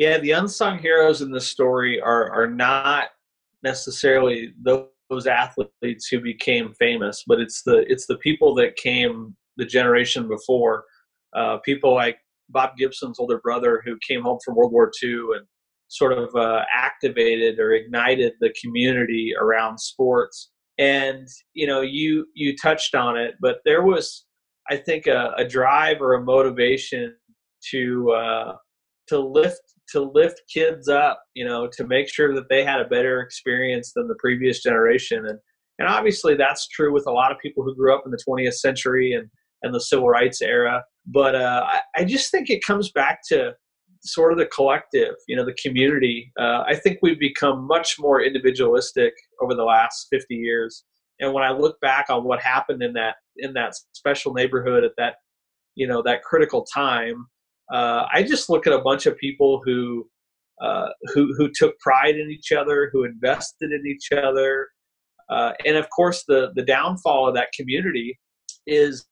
yeah, 0.00 0.16
the 0.16 0.30
unsung 0.30 0.78
heroes 0.78 1.20
in 1.20 1.30
this 1.30 1.46
story 1.46 2.00
are 2.00 2.32
are 2.32 2.46
not 2.46 3.08
necessarily 3.62 4.54
those 4.62 5.26
athletes 5.26 6.06
who 6.06 6.22
became 6.22 6.72
famous, 6.78 7.22
but 7.26 7.38
it's 7.38 7.62
the 7.64 7.84
it's 7.86 8.06
the 8.06 8.16
people 8.16 8.54
that 8.54 8.76
came 8.76 9.36
the 9.58 9.66
generation 9.66 10.26
before. 10.26 10.84
Uh, 11.36 11.58
people 11.58 11.94
like 11.94 12.16
Bob 12.48 12.78
Gibson's 12.78 13.18
older 13.18 13.40
brother 13.40 13.82
who 13.84 13.98
came 14.08 14.22
home 14.22 14.38
from 14.42 14.56
World 14.56 14.72
War 14.72 14.90
II 15.02 15.10
and 15.36 15.46
sort 15.90 16.12
of 16.12 16.34
uh, 16.34 16.62
activated 16.74 17.58
or 17.58 17.72
ignited 17.72 18.32
the 18.40 18.54
community 18.62 19.32
around 19.38 19.78
sports. 19.78 20.50
And 20.78 21.28
you 21.52 21.66
know, 21.66 21.82
you 21.82 22.26
you 22.34 22.56
touched 22.56 22.94
on 22.94 23.18
it, 23.18 23.34
but 23.40 23.58
there 23.64 23.82
was, 23.82 24.24
I 24.70 24.76
think, 24.76 25.06
a, 25.06 25.32
a 25.36 25.44
drive 25.44 26.00
or 26.00 26.14
a 26.14 26.24
motivation 26.24 27.14
to 27.72 28.10
uh, 28.12 28.52
to 29.08 29.18
lift 29.18 29.60
to 29.90 30.00
lift 30.00 30.40
kids 30.52 30.88
up, 30.88 31.20
you 31.34 31.44
know, 31.44 31.68
to 31.72 31.86
make 31.86 32.08
sure 32.08 32.32
that 32.34 32.48
they 32.48 32.64
had 32.64 32.80
a 32.80 32.88
better 32.88 33.20
experience 33.20 33.92
than 33.94 34.06
the 34.06 34.14
previous 34.20 34.62
generation. 34.62 35.26
And 35.26 35.38
and 35.80 35.88
obviously 35.88 36.36
that's 36.36 36.68
true 36.68 36.92
with 36.92 37.06
a 37.06 37.12
lot 37.12 37.32
of 37.32 37.38
people 37.38 37.64
who 37.64 37.74
grew 37.74 37.94
up 37.94 38.02
in 38.04 38.12
the 38.12 38.22
20th 38.28 38.54
century 38.54 39.12
and, 39.12 39.28
and 39.62 39.74
the 39.74 39.80
civil 39.80 40.08
rights 40.08 40.40
era. 40.40 40.84
But 41.06 41.34
uh, 41.34 41.64
I, 41.66 41.80
I 41.96 42.04
just 42.04 42.30
think 42.30 42.50
it 42.50 42.62
comes 42.64 42.92
back 42.92 43.20
to 43.28 43.54
sort 44.02 44.32
of 44.32 44.38
the 44.38 44.46
collective, 44.46 45.14
you 45.28 45.36
know, 45.36 45.44
the 45.44 45.56
community. 45.62 46.32
Uh, 46.38 46.64
I 46.66 46.74
think 46.74 46.98
we've 47.02 47.18
become 47.18 47.66
much 47.66 47.96
more 47.98 48.22
individualistic 48.22 49.12
over 49.42 49.54
the 49.54 49.64
last 49.64 50.06
50 50.10 50.34
years. 50.34 50.84
And 51.20 51.34
when 51.34 51.44
I 51.44 51.50
look 51.50 51.78
back 51.80 52.06
on 52.08 52.24
what 52.24 52.40
happened 52.40 52.82
in 52.82 52.94
that 52.94 53.16
in 53.36 53.52
that 53.54 53.74
special 53.92 54.32
neighborhood 54.32 54.84
at 54.84 54.92
that, 54.96 55.16
you 55.74 55.86
know, 55.86 56.02
that 56.02 56.22
critical 56.22 56.64
time, 56.74 57.26
uh, 57.72 58.06
I 58.12 58.22
just 58.22 58.48
look 58.48 58.66
at 58.66 58.72
a 58.72 58.80
bunch 58.80 59.06
of 59.06 59.16
people 59.18 59.60
who 59.64 60.08
uh, 60.62 60.88
who 61.14 61.34
who 61.36 61.50
took 61.54 61.78
pride 61.78 62.16
in 62.16 62.30
each 62.30 62.52
other, 62.52 62.90
who 62.92 63.04
invested 63.04 63.70
in 63.72 63.82
each 63.86 64.12
other, 64.12 64.68
uh, 65.30 65.52
and 65.64 65.76
of 65.76 65.88
course 65.90 66.24
the 66.26 66.50
the 66.54 66.64
downfall 66.64 67.28
of 67.28 67.34
that 67.34 67.48
community 67.52 68.18
is, 68.66 69.06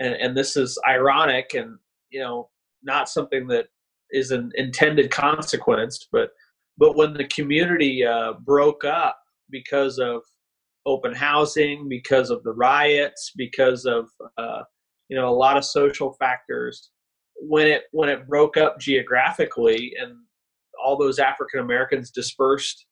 and, 0.00 0.14
and 0.14 0.36
this 0.36 0.56
is 0.56 0.78
ironic 0.88 1.54
and 1.54 1.78
you 2.10 2.20
know 2.20 2.48
not 2.82 3.08
something 3.08 3.46
that 3.48 3.66
is 4.12 4.30
an 4.30 4.50
intended 4.54 5.10
consequence, 5.10 6.08
but 6.12 6.30
but 6.78 6.96
when 6.96 7.12
the 7.14 7.26
community 7.26 8.04
uh, 8.04 8.34
broke 8.44 8.84
up 8.84 9.18
because 9.50 9.98
of 9.98 10.22
open 10.86 11.14
housing, 11.14 11.88
because 11.88 12.30
of 12.30 12.42
the 12.42 12.52
riots, 12.52 13.32
because 13.36 13.84
of 13.84 14.08
uh, 14.38 14.62
you 15.08 15.16
know 15.16 15.28
a 15.28 15.34
lot 15.34 15.56
of 15.56 15.64
social 15.64 16.12
factors 16.14 16.90
when 17.40 17.66
it 17.66 17.84
when 17.92 18.08
it 18.08 18.28
broke 18.28 18.56
up 18.56 18.78
geographically 18.78 19.94
and 20.00 20.12
all 20.82 20.96
those 20.96 21.18
African 21.18 21.60
Americans 21.60 22.10
dispersed 22.10 22.86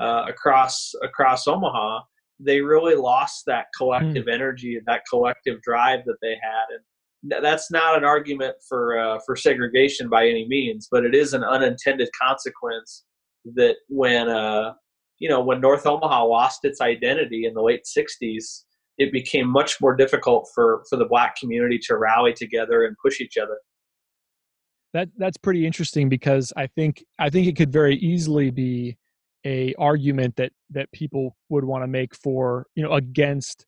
uh, 0.00 0.24
across 0.28 0.92
across 1.02 1.46
Omaha, 1.46 2.00
they 2.38 2.60
really 2.60 2.94
lost 2.94 3.44
that 3.46 3.66
collective 3.76 4.26
mm. 4.26 4.32
energy 4.32 4.76
and 4.76 4.86
that 4.86 5.02
collective 5.08 5.60
drive 5.62 6.00
that 6.06 6.16
they 6.20 6.34
had. 6.42 6.64
And 6.70 6.80
that's 7.24 7.70
not 7.70 7.96
an 7.96 8.04
argument 8.04 8.56
for 8.68 8.98
uh, 8.98 9.18
for 9.24 9.36
segregation 9.36 10.08
by 10.08 10.26
any 10.26 10.46
means, 10.46 10.88
but 10.90 11.04
it 11.04 11.14
is 11.14 11.32
an 11.32 11.44
unintended 11.44 12.08
consequence 12.20 13.04
that 13.54 13.76
when 13.88 14.28
uh, 14.28 14.72
you 15.18 15.28
know 15.28 15.42
when 15.42 15.60
North 15.60 15.86
Omaha 15.86 16.24
lost 16.24 16.60
its 16.64 16.80
identity 16.80 17.46
in 17.46 17.54
the 17.54 17.62
late 17.62 17.84
'60s, 17.84 18.64
it 18.98 19.12
became 19.12 19.48
much 19.48 19.80
more 19.80 19.94
difficult 19.94 20.48
for 20.54 20.84
for 20.88 20.96
the 20.96 21.06
Black 21.06 21.36
community 21.36 21.78
to 21.84 21.96
rally 21.96 22.32
together 22.32 22.84
and 22.84 22.96
push 23.02 23.20
each 23.20 23.36
other. 23.38 23.58
That 24.92 25.08
that's 25.16 25.38
pretty 25.38 25.66
interesting 25.66 26.08
because 26.08 26.52
I 26.56 26.66
think 26.66 27.04
I 27.18 27.30
think 27.30 27.46
it 27.46 27.56
could 27.56 27.72
very 27.72 27.96
easily 27.96 28.50
be 28.50 28.96
a 29.46 29.74
argument 29.78 30.36
that 30.36 30.52
that 30.70 30.92
people 30.92 31.36
would 31.48 31.64
want 31.64 31.82
to 31.82 31.88
make 31.88 32.14
for 32.14 32.66
you 32.74 32.82
know 32.82 32.92
against 32.92 33.66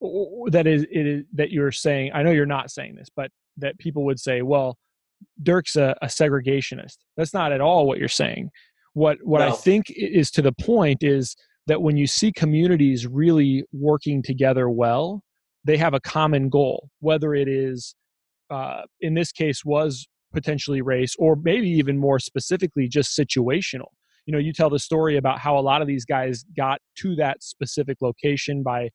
that 0.00 0.66
is 0.66 0.84
it 0.90 1.06
is 1.06 1.24
that 1.32 1.50
you're 1.50 1.72
saying 1.72 2.12
I 2.14 2.22
know 2.22 2.30
you're 2.30 2.46
not 2.46 2.70
saying 2.70 2.94
this 2.94 3.08
but 3.14 3.30
that 3.56 3.78
people 3.78 4.04
would 4.04 4.20
say 4.20 4.42
well 4.42 4.78
Dirk's 5.42 5.74
a, 5.74 5.96
a 6.00 6.06
segregationist. 6.06 6.98
That's 7.16 7.34
not 7.34 7.50
at 7.50 7.60
all 7.60 7.86
what 7.86 7.98
you're 7.98 8.08
saying. 8.08 8.50
What 8.94 9.18
what 9.22 9.40
no. 9.40 9.48
I 9.48 9.50
think 9.52 9.86
is 9.90 10.30
to 10.32 10.42
the 10.42 10.52
point 10.52 11.02
is 11.02 11.36
that 11.66 11.82
when 11.82 11.96
you 11.96 12.06
see 12.06 12.32
communities 12.32 13.06
really 13.06 13.64
working 13.72 14.22
together 14.22 14.70
well 14.70 15.22
they 15.64 15.76
have 15.76 15.94
a 15.94 16.00
common 16.00 16.48
goal 16.48 16.88
whether 17.00 17.34
it 17.34 17.48
is 17.48 17.94
uh, 18.50 18.82
in 19.00 19.14
this 19.14 19.32
case 19.32 19.64
was 19.64 20.08
potentially 20.32 20.82
race 20.82 21.14
or 21.18 21.36
maybe 21.36 21.68
even 21.68 21.98
more 21.98 22.18
specifically 22.18 22.88
just 22.88 23.18
situational. 23.18 23.88
You 24.26 24.32
know 24.32 24.38
you 24.38 24.52
tell 24.52 24.70
the 24.70 24.78
story 24.78 25.16
about 25.16 25.38
how 25.38 25.58
a 25.58 25.60
lot 25.60 25.80
of 25.82 25.88
these 25.88 26.04
guys 26.04 26.44
got 26.56 26.80
to 26.98 27.16
that 27.16 27.42
specific 27.42 27.98
location 28.00 28.62
by 28.62 28.90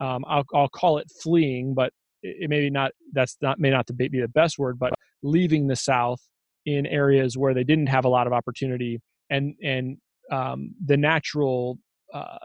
um, 0.00 0.24
I'll, 0.26 0.44
I'll 0.54 0.68
call 0.68 0.98
it 0.98 1.10
fleeing 1.22 1.74
but 1.74 1.92
it 2.22 2.50
may 2.50 2.60
be 2.60 2.70
not 2.70 2.92
that's 3.12 3.36
not 3.40 3.58
may 3.58 3.70
not 3.70 3.86
be 3.96 4.08
the 4.08 4.28
best 4.28 4.58
word 4.58 4.78
but 4.78 4.92
leaving 5.22 5.66
the 5.66 5.76
south 5.76 6.20
in 6.66 6.86
areas 6.86 7.36
where 7.36 7.54
they 7.54 7.64
didn't 7.64 7.88
have 7.88 8.04
a 8.04 8.08
lot 8.08 8.26
of 8.26 8.32
opportunity 8.32 9.00
and 9.30 9.54
and 9.62 9.98
um, 10.30 10.74
the 10.84 10.96
natural 10.96 11.78
uh, 12.12 12.36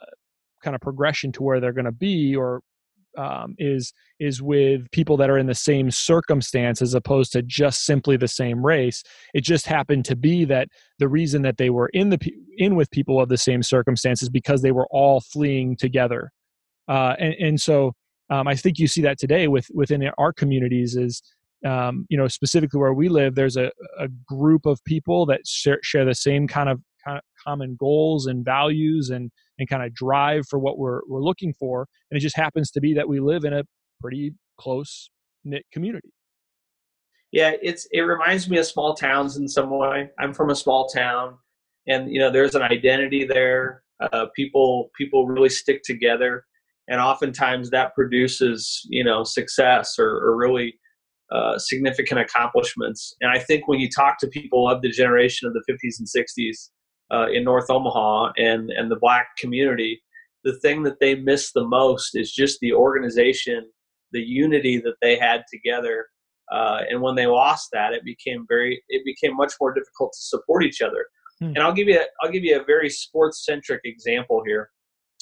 kind 0.64 0.76
of 0.76 0.82
progression 0.82 1.32
to 1.34 1.44
where 1.44 1.60
they're 1.60 1.74
going 1.74 1.86
to 1.86 1.92
be 1.92 2.36
or 2.36 2.62
um, 3.18 3.56
is 3.60 3.94
is 4.20 4.42
with 4.42 4.90
people 4.92 5.18
that 5.18 5.30
are 5.30 5.38
in 5.38 5.46
the 5.46 5.54
same 5.54 5.92
circumstance 5.92 6.82
as 6.82 6.94
opposed 6.94 7.32
to 7.34 7.44
just 7.44 7.86
simply 7.86 8.18
the 8.18 8.28
same 8.28 8.66
race. 8.66 9.04
It 9.34 9.44
just 9.44 9.68
happened 9.68 10.06
to 10.06 10.16
be 10.16 10.46
that 10.46 10.70
the 10.98 11.08
reason 11.08 11.44
that 11.44 11.58
they 11.58 11.70
were 11.70 11.90
in 11.94 12.10
the 12.10 12.20
in 12.58 12.76
with 12.76 12.90
people 12.92 13.22
of 13.22 13.30
the 13.30 13.38
same 13.38 13.62
circumstances 13.62 14.30
because 14.30 14.62
they 14.62 14.72
were 14.72 14.88
all 14.90 15.22
fleeing 15.22 15.76
together, 15.78 16.32
uh, 16.88 17.16
and, 17.20 17.34
and 17.36 17.62
so 17.62 17.94
um, 18.30 18.48
I 18.48 18.56
think 18.56 18.80
you 18.80 18.88
see 18.88 19.02
that 19.02 19.18
today 19.18 19.48
with 19.48 19.68
within 19.74 20.10
our 20.18 20.34
communities 20.34 20.96
is 20.96 21.22
um, 21.66 22.06
you 22.10 22.18
know 22.18 22.28
specifically 22.28 22.80
where 22.80 22.94
we 22.94 23.10
live 23.10 23.36
there's 23.36 23.58
a, 23.58 23.72
a 24.00 24.08
group 24.28 24.66
of 24.66 24.84
people 24.86 25.26
that 25.28 25.46
share, 25.46 25.80
share 25.82 26.06
the 26.06 26.16
same 26.16 26.48
kind 26.48 26.70
of, 26.70 26.82
kind 27.06 27.18
of 27.18 27.24
common 27.46 27.76
goals 27.80 28.26
and 28.26 28.44
values 28.44 29.10
and 29.10 29.32
and 29.60 29.70
kind 29.70 29.84
of 29.84 29.94
drive 29.94 30.48
for 30.48 30.58
what 30.60 30.78
we're 30.78 31.02
we're 31.08 31.22
looking 31.22 31.54
for. 31.54 31.88
And 32.10 32.18
it 32.18 32.22
just 32.22 32.36
happens 32.36 32.72
to 32.72 32.82
be 32.82 32.94
that 32.96 33.08
we 33.08 33.20
live 33.20 33.44
in 33.44 33.54
a 33.54 33.64
pretty 34.02 34.34
close 34.58 35.10
knit 35.44 35.66
community. 35.72 36.10
Yeah 37.32 37.54
it's 37.62 37.88
it 37.92 38.02
reminds 38.02 38.50
me 38.50 38.58
of 38.58 38.66
small 38.66 38.94
towns 38.94 39.38
in 39.38 39.48
some 39.48 39.70
way. 39.70 40.10
I'm 40.20 40.34
from 40.34 40.50
a 40.50 40.56
small 40.56 40.88
town 40.88 41.38
and 41.88 42.10
you 42.10 42.20
know 42.20 42.32
there's 42.32 42.56
an 42.56 42.62
identity 42.62 43.26
there. 43.26 43.84
Uh, 44.00 44.26
people 44.36 44.90
people 44.98 45.28
really 45.28 45.50
stick 45.50 45.84
together 45.84 46.46
and 46.88 47.00
oftentimes 47.00 47.70
that 47.70 47.94
produces 47.96 48.82
you 48.90 49.04
know 49.04 49.24
success 49.24 49.96
or, 49.98 50.10
or 50.10 50.36
really 50.36 50.76
uh, 51.32 51.58
significant 51.58 52.20
accomplishments. 52.20 53.16
And 53.22 53.32
i 53.32 53.40
think 53.40 53.68
when 53.68 53.80
you 53.80 53.90
talk 53.90 54.18
to 54.20 54.28
people 54.28 54.70
of 54.70 54.82
the 54.82 54.90
generation 54.90 55.48
of 55.48 55.54
the 55.54 55.64
50s 55.70 56.00
and 56.00 56.08
60s 56.08 56.70
uh, 57.12 57.32
in 57.32 57.44
north 57.44 57.70
omaha 57.70 58.32
and 58.38 58.70
and 58.70 58.92
the 58.92 59.00
black 59.00 59.28
community 59.40 60.02
the 60.44 60.58
thing 60.60 60.84
that 60.84 61.00
they 61.00 61.16
miss 61.16 61.52
the 61.54 61.66
most 61.66 62.16
is 62.16 62.32
just 62.32 62.60
the 62.60 62.74
organization 62.74 63.70
the 64.12 64.22
unity 64.22 64.78
that 64.78 64.96
they 65.02 65.18
had 65.18 65.44
together 65.52 66.08
uh, 66.52 66.82
and 66.90 67.02
when 67.02 67.16
they 67.16 67.26
lost 67.26 67.70
that 67.72 67.94
it 67.94 68.04
became 68.04 68.46
very 68.48 68.82
it 68.90 69.04
became 69.06 69.36
much 69.36 69.54
more 69.60 69.74
difficult 69.74 70.12
to 70.14 70.22
support 70.22 70.64
each 70.64 70.82
other. 70.82 71.06
Hmm. 71.40 71.46
and 71.56 71.60
i'll 71.60 71.74
give 71.74 71.88
you 71.88 72.00
a, 72.00 72.06
i'll 72.22 72.32
give 72.32 72.44
you 72.44 72.60
a 72.60 72.64
very 72.64 72.90
sports 72.90 73.46
centric 73.46 73.82
example 73.86 74.44
here. 74.46 74.70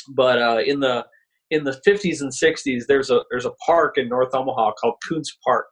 But 0.09 0.41
uh, 0.41 0.61
in 0.65 0.79
the 0.79 1.05
in 1.51 1.65
the 1.65 1.79
50s 1.85 2.21
and 2.21 2.31
60s, 2.31 2.87
there's 2.87 3.11
a 3.11 3.21
there's 3.29 3.45
a 3.45 3.53
park 3.65 3.97
in 3.97 4.07
North 4.09 4.33
Omaha 4.33 4.71
called 4.73 4.95
Kountze 5.07 5.33
Park, 5.45 5.67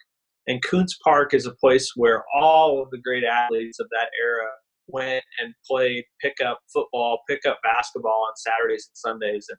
and 0.45 0.61
Kountze 0.61 0.95
Park 1.03 1.33
is 1.33 1.45
a 1.45 1.55
place 1.55 1.93
where 1.95 2.23
all 2.35 2.83
of 2.83 2.89
the 2.91 2.99
great 2.99 3.23
athletes 3.23 3.79
of 3.79 3.87
that 3.91 4.09
era 4.21 4.49
went 4.87 5.23
and 5.41 5.53
played 5.65 6.03
pickup 6.21 6.59
football, 6.71 7.19
pickup 7.29 7.59
basketball 7.63 8.27
on 8.27 8.33
Saturdays 8.35 8.89
and 8.89 8.97
Sundays, 8.97 9.47
and 9.49 9.57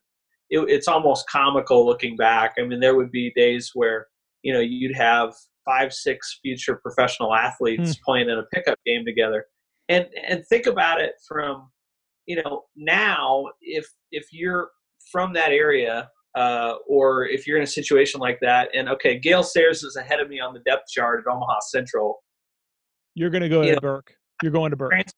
it, 0.51 0.71
it's 0.71 0.89
almost 0.89 1.29
comical 1.29 1.87
looking 1.87 2.17
back. 2.17 2.55
I 2.59 2.65
mean, 2.65 2.81
there 2.81 2.97
would 2.97 3.11
be 3.11 3.33
days 3.35 3.71
where 3.75 4.07
you 4.43 4.53
know 4.53 4.61
you'd 4.61 4.97
have 4.97 5.33
five, 5.65 5.93
six 5.93 6.39
future 6.43 6.77
professional 6.77 7.35
athletes 7.35 7.97
hmm. 7.97 8.03
playing 8.05 8.29
in 8.29 8.39
a 8.39 8.45
pickup 8.55 8.79
game 8.85 9.07
together, 9.07 9.47
and 9.89 10.07
and 10.29 10.45
think 10.51 10.67
about 10.67 11.01
it 11.01 11.15
from 11.27 11.71
you 12.27 12.37
know 12.43 12.65
now 12.77 13.47
if 13.63 13.87
if 14.13 14.27
you're 14.33 14.69
from 15.11 15.33
that 15.35 15.51
area, 15.51 16.09
uh, 16.37 16.75
or 16.89 17.27
if 17.27 17.47
you're 17.47 17.57
in 17.57 17.63
a 17.63 17.67
situation 17.67 18.21
like 18.21 18.39
that, 18.41 18.69
and 18.75 18.89
okay, 18.89 19.19
Gale 19.19 19.43
Sayers 19.43 19.83
is 19.83 19.97
ahead 19.97 20.21
of 20.21 20.29
me 20.29 20.41
on 20.41 20.55
the 20.55 20.61
depth 20.61 20.89
chart 20.89 21.25
at 21.27 21.33
Omaha 21.33 21.59
Central. 21.69 22.23
You're 23.15 23.31
going 23.31 23.43
to 23.43 23.49
go 23.49 23.63
to 23.63 23.73
know, 23.73 23.81
Burke. 23.81 24.15
You're 24.43 24.53
going 24.53 24.71
to 24.71 24.77
Burke. 24.77 24.93
Trans- 24.93 25.13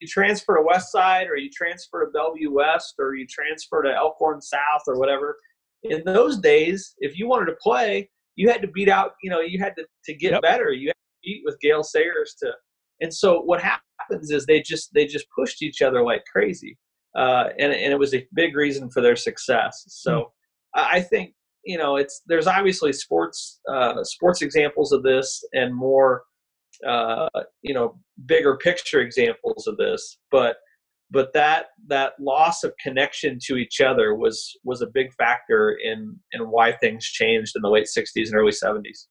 you 0.00 0.06
transfer 0.06 0.56
to 0.56 0.62
West 0.62 0.92
Side, 0.92 1.28
or 1.28 1.36
you 1.36 1.50
transfer 1.50 2.04
to 2.04 2.10
Bellevue 2.12 2.52
West, 2.52 2.94
or 2.98 3.14
you 3.14 3.26
transfer 3.28 3.82
to 3.82 3.92
Elkhorn 3.92 4.40
South, 4.40 4.82
or 4.86 4.98
whatever. 4.98 5.36
In 5.84 6.02
those 6.04 6.38
days, 6.38 6.94
if 6.98 7.18
you 7.18 7.28
wanted 7.28 7.46
to 7.46 7.56
play, 7.62 8.08
you 8.36 8.48
had 8.48 8.62
to 8.62 8.68
beat 8.68 8.88
out. 8.88 9.12
You 9.22 9.30
know, 9.30 9.40
you 9.40 9.58
had 9.60 9.74
to 9.76 9.84
to 10.04 10.14
get 10.14 10.32
yep. 10.32 10.42
better. 10.42 10.72
You 10.72 10.88
had 10.88 10.92
to 10.94 11.28
beat 11.28 11.42
with 11.44 11.58
Gale 11.60 11.82
Sayers 11.82 12.34
to. 12.40 12.52
And 13.00 13.14
so 13.14 13.40
what 13.42 13.60
happens 13.60 14.30
is 14.30 14.44
they 14.46 14.60
just 14.60 14.90
they 14.92 15.06
just 15.06 15.26
pushed 15.36 15.62
each 15.62 15.82
other 15.82 16.02
like 16.02 16.22
crazy 16.30 16.76
uh, 17.16 17.48
and 17.58 17.72
and 17.72 17.92
it 17.92 17.98
was 17.98 18.14
a 18.14 18.26
big 18.34 18.56
reason 18.56 18.90
for 18.90 19.00
their 19.00 19.16
success. 19.16 19.84
So 19.88 20.12
mm. 20.12 20.24
I 20.74 21.00
think 21.00 21.34
you 21.64 21.78
know 21.78 21.96
it's 21.96 22.22
there's 22.26 22.46
obviously 22.46 22.92
sports 22.92 23.60
uh, 23.70 24.02
sports 24.04 24.42
examples 24.42 24.92
of 24.92 25.02
this 25.02 25.42
and 25.52 25.74
more 25.74 26.22
uh, 26.86 27.28
you 27.62 27.74
know 27.74 27.98
bigger 28.26 28.56
picture 28.56 29.00
examples 29.00 29.66
of 29.66 29.76
this, 29.76 30.18
but 30.30 30.56
but 31.10 31.32
that 31.32 31.66
that 31.86 32.12
loss 32.20 32.64
of 32.64 32.72
connection 32.82 33.38
to 33.46 33.56
each 33.56 33.80
other 33.80 34.14
was 34.14 34.56
was 34.64 34.82
a 34.82 34.86
big 34.86 35.12
factor 35.14 35.78
in 35.82 36.16
in 36.32 36.42
why 36.50 36.72
things 36.72 37.04
changed 37.04 37.52
in 37.56 37.62
the 37.62 37.70
late 37.70 37.86
60s 37.86 38.26
and 38.26 38.34
early 38.34 38.52
70s 38.52 39.06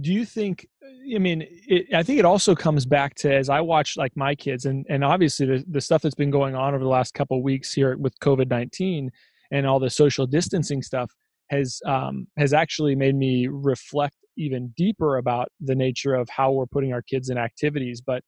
do 0.00 0.12
you 0.12 0.24
think 0.24 0.66
i 1.14 1.18
mean 1.18 1.44
it, 1.68 1.86
i 1.94 2.02
think 2.02 2.18
it 2.18 2.24
also 2.24 2.54
comes 2.54 2.86
back 2.86 3.14
to 3.14 3.32
as 3.32 3.48
i 3.48 3.60
watch 3.60 3.96
like 3.96 4.12
my 4.16 4.34
kids 4.34 4.64
and 4.64 4.86
and 4.88 5.04
obviously 5.04 5.46
the, 5.46 5.64
the 5.68 5.80
stuff 5.80 6.02
that's 6.02 6.14
been 6.14 6.30
going 6.30 6.54
on 6.54 6.74
over 6.74 6.82
the 6.82 6.88
last 6.88 7.14
couple 7.14 7.42
weeks 7.42 7.72
here 7.72 7.96
with 7.98 8.18
covid-19 8.20 9.08
and 9.52 9.66
all 9.66 9.78
the 9.78 9.90
social 9.90 10.26
distancing 10.26 10.82
stuff 10.82 11.12
has 11.50 11.80
um, 11.86 12.26
has 12.36 12.52
actually 12.52 12.96
made 12.96 13.14
me 13.14 13.46
reflect 13.48 14.16
even 14.36 14.72
deeper 14.76 15.18
about 15.18 15.48
the 15.60 15.74
nature 15.74 16.14
of 16.14 16.28
how 16.30 16.50
we're 16.50 16.66
putting 16.66 16.92
our 16.92 17.02
kids 17.02 17.28
in 17.28 17.36
activities. 17.36 18.00
But 18.00 18.22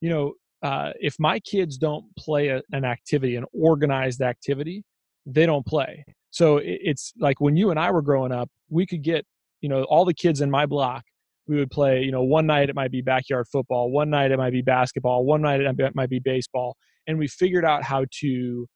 you 0.00 0.10
know 0.10 0.34
uh, 0.62 0.92
if 1.00 1.16
my 1.18 1.40
kids 1.40 1.78
don't 1.78 2.04
play 2.16 2.48
a, 2.48 2.62
an 2.72 2.84
activity 2.84 3.36
an 3.36 3.44
organized 3.52 4.20
activity 4.20 4.84
they 5.28 5.44
don't 5.44 5.66
play. 5.66 6.04
So 6.30 6.60
it's 6.62 7.12
like 7.18 7.40
when 7.40 7.56
you 7.56 7.70
and 7.70 7.80
i 7.80 7.90
were 7.90 8.02
growing 8.02 8.30
up 8.30 8.50
we 8.68 8.86
could 8.86 9.02
get 9.02 9.24
you 9.66 9.70
know 9.70 9.82
all 9.84 10.04
the 10.04 10.14
kids 10.14 10.40
in 10.40 10.48
my 10.48 10.64
block 10.64 11.02
we 11.48 11.56
would 11.56 11.70
play 11.72 12.00
you 12.00 12.12
know 12.12 12.22
one 12.22 12.46
night 12.46 12.70
it 12.70 12.76
might 12.76 12.92
be 12.92 13.00
backyard 13.02 13.46
football 13.50 13.90
one 13.90 14.08
night 14.08 14.30
it 14.30 14.36
might 14.36 14.52
be 14.52 14.62
basketball 14.62 15.24
one 15.24 15.42
night 15.42 15.60
it 15.60 15.96
might 15.96 16.08
be 16.08 16.20
baseball 16.20 16.76
and 17.08 17.18
we 17.18 17.26
figured 17.26 17.64
out 17.64 17.82
how 17.82 18.04
to 18.20 18.66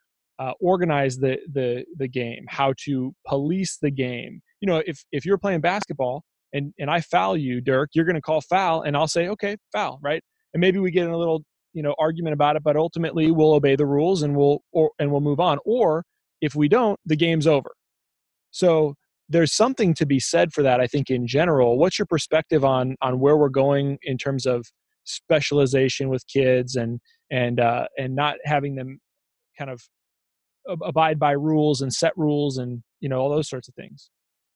uh, 0.41 0.53
organize 0.61 1.19
the 1.19 1.39
the 1.53 1.85
the 1.99 2.09
game 2.09 2.45
how 2.49 2.73
to 2.85 3.15
police 3.27 3.77
the 3.81 3.91
game. 3.91 4.41
You 4.61 4.67
know 4.67 4.83
if 4.87 5.05
if 5.13 5.25
you're 5.25 5.39
playing 5.39 5.61
basketball 5.61 6.25
and 6.53 6.73
and 6.81 6.91
i 6.91 7.01
foul 7.01 7.37
you 7.37 7.61
dirk 7.61 7.91
you're 7.95 8.07
going 8.07 8.17
to 8.17 8.21
call 8.21 8.41
foul 8.41 8.83
and 8.83 8.97
i'll 8.97 9.07
say 9.07 9.29
okay 9.29 9.57
foul 9.73 10.01
right? 10.03 10.23
And 10.53 10.61
maybe 10.61 10.81
we 10.81 10.91
get 10.91 11.05
in 11.05 11.11
a 11.11 11.19
little 11.19 11.43
you 11.75 11.83
know 11.83 11.95
argument 11.99 12.35
about 12.35 12.57
it 12.57 12.65
but 12.65 12.77
ultimately 12.77 13.31
we'll 13.31 13.53
obey 13.53 13.77
the 13.77 13.87
rules 13.87 14.23
and 14.23 14.35
we'll 14.35 14.63
or 14.73 14.91
and 14.99 15.13
we'll 15.13 15.21
move 15.21 15.41
on. 15.41 15.59
Or 15.65 16.05
if 16.41 16.55
we 16.55 16.69
don't 16.69 16.99
the 17.05 17.17
game's 17.17 17.47
over. 17.47 17.73
So 18.51 18.95
there's 19.31 19.55
something 19.55 19.95
to 19.95 20.05
be 20.05 20.21
said 20.21 20.53
for 20.53 20.63
that 20.63 20.81
i 20.81 20.87
think 20.87 21.09
in 21.09 21.27
general. 21.27 21.79
What's 21.79 21.99
your 21.99 22.07
perspective 22.07 22.65
on 22.65 22.97
on 23.01 23.21
where 23.21 23.37
we're 23.37 23.49
going 23.49 23.99
in 24.03 24.19
terms 24.19 24.45
of 24.45 24.67
specialization 25.05 26.09
with 26.11 26.27
kids 26.27 26.77
and 26.77 27.01
and 27.31 27.61
uh, 27.61 27.87
and 27.97 28.15
not 28.15 28.37
having 28.45 28.75
them 28.75 29.01
kind 29.57 29.71
of 29.71 29.81
abide 30.83 31.19
by 31.19 31.33
rules 31.33 31.81
and 31.81 31.93
set 31.93 32.13
rules 32.17 32.59
and 32.59 32.83
you 33.01 33.09
know 33.09 33.19
all 33.19 33.31
those 33.31 33.49
sorts 33.49 33.69
of 33.69 33.75
things? 33.75 34.11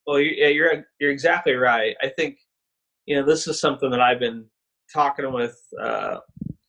Well 0.07 0.21
yeah 0.21 0.49
you're 0.49 0.85
you're 1.01 1.13
exactly 1.13 1.55
right. 1.55 1.97
I 2.03 2.09
think 2.09 2.39
you 3.07 3.17
know 3.17 3.25
this 3.25 3.47
is 3.47 3.61
something 3.61 3.91
that 3.91 4.01
i've 4.01 4.19
been 4.19 4.47
talking 4.93 5.33
with 5.33 5.59
uh, 5.81 6.19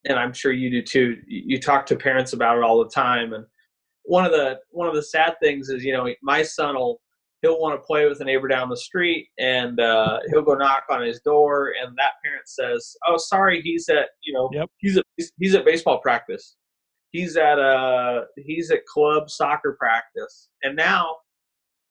and 0.05 0.17
i'm 0.17 0.33
sure 0.33 0.53
you 0.53 0.69
do 0.69 0.81
too. 0.81 1.17
You 1.27 1.59
talk 1.59 1.85
to 1.87 1.95
parents 1.95 2.33
about 2.33 2.57
it 2.57 2.63
all 2.63 2.83
the 2.83 2.89
time 2.89 3.33
and 3.33 3.45
one 4.03 4.25
of 4.25 4.31
the 4.31 4.59
one 4.69 4.87
of 4.87 4.93
the 4.93 5.03
sad 5.03 5.33
things 5.41 5.69
is 5.69 5.83
you 5.83 5.91
know 5.91 6.07
my 6.21 6.43
son 6.43 6.75
will 6.75 7.01
he'll 7.45 7.59
want 7.59 7.79
to 7.79 7.85
play 7.85 8.07
with 8.07 8.19
a 8.21 8.23
neighbor 8.23 8.47
down 8.47 8.69
the 8.69 8.77
street 8.77 9.27
and 9.37 9.79
uh, 9.79 10.19
he'll 10.29 10.41
go 10.41 10.55
knock 10.55 10.83
on 10.89 11.03
his 11.03 11.21
door 11.21 11.73
and 11.81 11.95
that 11.95 12.13
parent 12.23 12.47
says 12.47 12.95
oh 13.07 13.17
sorry 13.17 13.61
he's 13.61 13.87
at 13.89 14.09
you 14.23 14.33
know 14.33 14.49
yep. 14.51 14.69
he's 14.77 14.97
at 14.97 15.05
he's 15.37 15.55
at 15.55 15.65
baseball 15.65 15.99
practice. 15.99 16.55
He's 17.11 17.37
at 17.37 17.59
uh 17.59 18.21
he's 18.35 18.71
at 18.71 18.85
club 18.85 19.29
soccer 19.29 19.77
practice. 19.79 20.49
And 20.63 20.75
now 20.75 21.15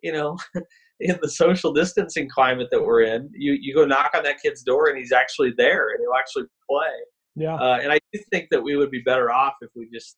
you 0.03 0.13
know 0.13 0.37
in 1.01 1.19
the 1.23 1.31
social 1.31 1.73
distancing 1.73 2.29
climate 2.29 2.69
that 2.71 2.83
we're 2.83 3.03
in 3.03 3.31
you 3.33 3.57
you 3.61 3.75
go 3.75 3.85
knock 3.85 4.13
on 4.15 4.25
that 4.25 4.41
kid's 4.43 4.63
door 4.63 4.89
and 4.89 4.99
he's 4.99 5.13
actually 5.13 5.53
there 5.57 5.91
and 5.91 6.01
he'll 6.01 6.19
actually 6.19 6.45
play. 6.69 6.93
Yeah. 7.37 7.55
Uh, 7.55 7.79
and 7.83 7.93
i 7.93 7.99
do 8.13 8.21
think 8.31 8.49
that 8.51 8.63
we 8.63 8.77
would 8.77 8.91
be 8.91 9.03
better 9.05 9.31
off 9.31 9.55
if 9.61 9.71
we 9.75 9.89
just 9.93 10.17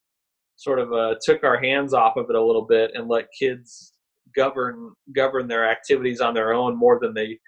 sort 0.57 0.79
of 0.79 0.93
uh, 0.93 1.15
took 1.23 1.45
our 1.45 1.59
hands 1.59 1.93
off 1.93 2.17
of 2.17 2.27
it 2.31 2.37
a 2.37 2.43
little 2.43 2.67
bit 2.67 2.91
and 2.95 3.09
let 3.09 3.27
kids 3.39 3.93
govern 4.37 4.93
govern 5.15 5.49
their 5.49 5.69
activities 5.69 6.21
on 6.21 6.35
their 6.35 6.53
own 6.53 6.77
more 6.77 6.99
than 7.01 7.15
they 7.15 7.39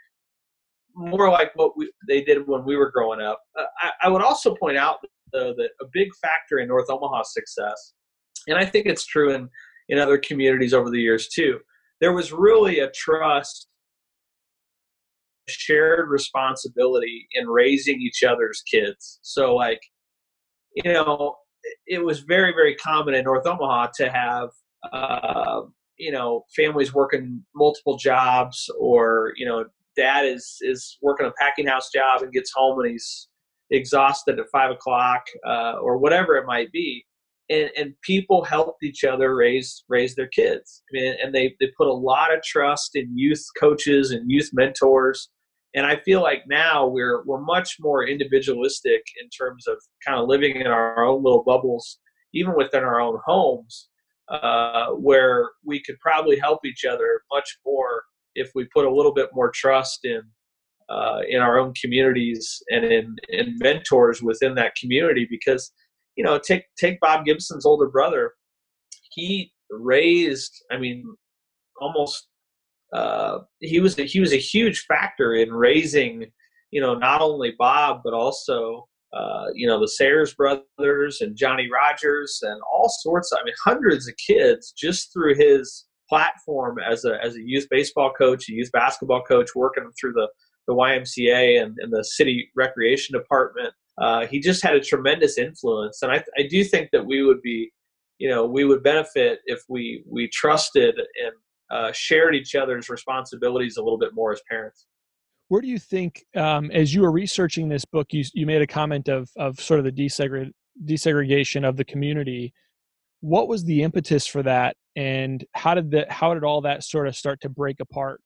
more 0.94 1.31
like 1.31 1.53
what 1.55 1.77
we, 1.77 1.90
they 2.09 2.22
did 2.22 2.46
when 2.48 2.64
we 2.64 2.77
were 2.77 2.90
growing 2.90 3.20
up. 3.20 3.40
Uh, 3.57 3.64
I, 3.81 3.90
I, 4.05 4.09
would 4.09 4.22
also 4.22 4.55
point 4.57 4.77
out 4.77 4.96
though 5.33 5.55
that 5.57 5.70
a 5.81 5.85
big 5.92 6.09
factor 6.20 6.59
in 6.59 6.66
North 6.66 6.90
Omaha's 6.90 7.33
success, 7.33 7.94
and 8.48 8.59
I 8.59 8.64
think 8.64 8.87
it's 8.87 9.07
true 9.07 9.33
in 9.33 9.48
in 9.88 9.98
other 9.98 10.18
communities 10.18 10.74
over 10.74 10.90
the 10.90 11.01
years 11.01 11.29
too. 11.29 11.59
There 12.01 12.12
was 12.12 12.33
really 12.33 12.81
a 12.81 12.90
trust, 12.90 13.68
shared 15.48 16.09
responsibility 16.09 17.29
in 17.33 17.46
raising 17.48 18.01
each 18.01 18.22
other's 18.24 18.62
kids. 18.70 19.20
So 19.22 19.55
like, 19.55 19.81
you 20.74 20.92
know, 20.92 21.37
it 21.87 22.05
was 22.05 22.20
very 22.20 22.53
very 22.53 22.74
common 22.74 23.14
in 23.14 23.24
North 23.24 23.46
Omaha 23.46 23.88
to 23.96 24.11
have. 24.11 24.48
Uh, 24.92 25.62
you 25.99 26.13
know 26.13 26.45
families 26.55 26.95
working 26.95 27.43
multiple 27.55 27.97
jobs 27.97 28.71
or 28.79 29.33
you 29.37 29.47
know 29.47 29.65
dad 29.97 30.25
is 30.25 30.59
is 30.61 30.97
working 31.03 31.27
a 31.27 31.33
packing 31.41 31.67
house 31.67 31.91
job 31.91 32.23
and 32.23 32.33
gets 32.33 32.53
home 32.55 32.79
and 32.81 32.91
he's 32.91 33.29
exhausted 33.71 34.39
at 34.39 34.49
five 34.51 34.71
o'clock 34.71 35.25
uh, 35.47 35.75
or 35.81 35.99
whatever 35.99 36.37
it 36.37 36.47
might 36.47 36.73
be. 36.73 37.05
And, 37.51 37.71
and 37.77 37.95
people 38.03 38.45
helped 38.45 38.83
each 38.83 39.05
other 39.05 39.35
raise 39.35 39.85
raise 39.89 40.15
their 40.15 40.29
kids. 40.29 40.83
I 40.91 40.91
mean, 40.93 41.15
and 41.23 41.35
they, 41.35 41.55
they 41.61 41.69
put 41.77 41.89
a 41.89 41.93
lot 41.93 42.35
of 42.35 42.43
trust 42.43 42.91
in 42.95 43.17
youth 43.17 43.45
coaches 43.59 44.11
and 44.11 44.31
youth 44.31 44.51
mentors. 44.53 45.31
And 45.75 45.87
I 45.87 45.97
feel 45.97 46.23
like 46.23 46.43
now 46.47 46.87
we're 46.87 47.25
we're 47.25 47.41
much 47.41 47.77
more 47.81 48.07
individualistic 48.07 49.03
in 49.23 49.29
terms 49.31 49.67
of 49.67 49.77
kind 50.07 50.19
of 50.19 50.29
living 50.29 50.57
in 50.57 50.67
our 50.67 51.05
own 51.05 51.23
little 51.23 51.43
bubbles, 51.43 51.99
even 52.35 52.55
within 52.55 52.85
our 52.85 53.01
own 53.01 53.19
homes, 53.25 53.88
uh, 54.31 54.88
where 54.91 55.51
we 55.64 55.83
could 55.83 55.99
probably 56.01 56.38
help 56.38 56.64
each 56.64 56.85
other 56.85 57.23
much 57.33 57.59
more 57.64 58.05
if 58.35 58.51
we 58.55 58.67
put 58.75 58.85
a 58.85 58.95
little 58.95 59.12
bit 59.12 59.29
more 59.33 59.51
trust 59.55 60.01
in 60.05 60.23
uh, 60.88 61.21
in 61.29 61.41
our 61.41 61.59
own 61.59 61.73
communities 61.81 62.62
and 62.71 62.85
in, 62.85 63.14
in 63.29 63.55
mentors 63.59 64.23
within 64.23 64.55
that 64.55 64.75
community. 64.81 65.27
Because 65.31 65.73
you 66.17 66.25
know, 66.25 66.38
take 66.38 66.64
take 66.79 67.01
Bob 67.01 67.25
Gibson's 67.25 67.64
older 67.64 67.88
brother, 67.88 68.33
he 69.12 69.53
raised, 69.71 70.53
I 70.71 70.79
mean, 70.79 71.05
almost 71.81 72.29
uh, 72.93 73.38
he 73.61 73.81
was 73.81 73.99
a, 73.99 74.03
he 74.05 74.21
was 74.21 74.33
a 74.33 74.38
huge 74.38 74.85
factor 74.87 75.35
in 75.35 75.53
raising, 75.53 76.27
you 76.71 76.81
know, 76.81 76.95
not 76.95 77.21
only 77.21 77.55
Bob 77.59 78.01
but 78.03 78.14
also 78.14 78.88
uh, 79.12 79.47
you 79.55 79.66
know 79.66 79.81
the 79.81 79.88
Sayers 79.88 80.35
brothers 80.35 81.21
and 81.21 81.37
Johnny 81.37 81.68
Rodgers 81.73 82.40
and 82.42 82.61
all 82.73 82.88
sorts. 82.88 83.33
Of, 83.33 83.38
I 83.40 83.44
mean, 83.44 83.55
hundreds 83.64 84.09
of 84.09 84.14
kids 84.16 84.73
just 84.77 85.12
through 85.12 85.37
his 85.37 85.87
platform 86.09 86.79
as 86.79 87.05
a 87.05 87.23
as 87.23 87.37
a 87.37 87.42
youth 87.42 87.66
baseball 87.71 88.12
coach, 88.12 88.49
a 88.49 88.53
youth 88.53 88.71
basketball 88.73 89.23
coach, 89.23 89.51
working 89.55 89.90
through 89.99 90.12
the 90.12 90.29
the 90.66 90.75
YMCA 90.75 91.62
and, 91.62 91.77
and 91.81 91.90
the 91.90 92.05
city 92.05 92.51
recreation 92.55 93.18
department. 93.18 93.73
Uh, 93.97 94.27
he 94.27 94.38
just 94.38 94.62
had 94.62 94.75
a 94.75 94.81
tremendous 94.81 95.38
influence, 95.38 96.03
and 96.03 96.12
I, 96.12 96.23
I 96.38 96.47
do 96.49 96.62
think 96.62 96.90
that 96.92 97.05
we 97.05 97.25
would 97.25 97.40
be, 97.42 97.73
you 98.18 98.29
know, 98.29 98.47
we 98.47 98.64
would 98.64 98.83
benefit 98.83 99.40
if 99.47 99.61
we 99.68 100.05
we 100.07 100.29
trusted 100.29 100.97
and 100.99 101.33
uh, 101.71 101.92
shared 101.92 102.35
each 102.35 102.55
other's 102.55 102.88
responsibilities 102.88 103.77
a 103.77 103.83
little 103.83 103.99
bit 103.99 104.14
more 104.14 104.33
as 104.33 104.40
parents. 104.49 104.87
Where 105.49 105.63
do 105.63 105.69
you 105.69 105.79
think, 105.79 106.25
um, 106.37 106.71
as 106.71 106.95
you 106.95 107.03
were 107.03 107.11
researching 107.11 107.69
this 107.69 107.85
book, 107.85 108.09
you 108.13 108.25
you 108.35 108.47
made 108.47 108.63
a 108.63 108.67
comment 108.67 109.09
of 109.09 109.31
of 109.37 109.61
sort 109.61 109.81
of 109.81 109.85
the 109.85 109.93
desegre- 109.93 110.53
desegregation 110.85 111.67
of 111.67 111.77
the 111.77 111.85
community. 111.85 112.53
What 113.21 113.49
was 113.49 113.65
the 113.65 113.83
impetus 113.83 114.27
for 114.27 114.43
that, 114.43 114.77
and 114.95 115.45
how 115.55 115.75
did 115.75 115.91
the 115.91 116.07
how 116.11 116.35
did 116.35 116.45
all 116.45 116.61
that 116.63 116.85
sort 116.85 117.09
of 117.09 117.17
start 117.17 117.41
to 117.43 117.49
break 117.49 117.81
apart? 117.81 118.21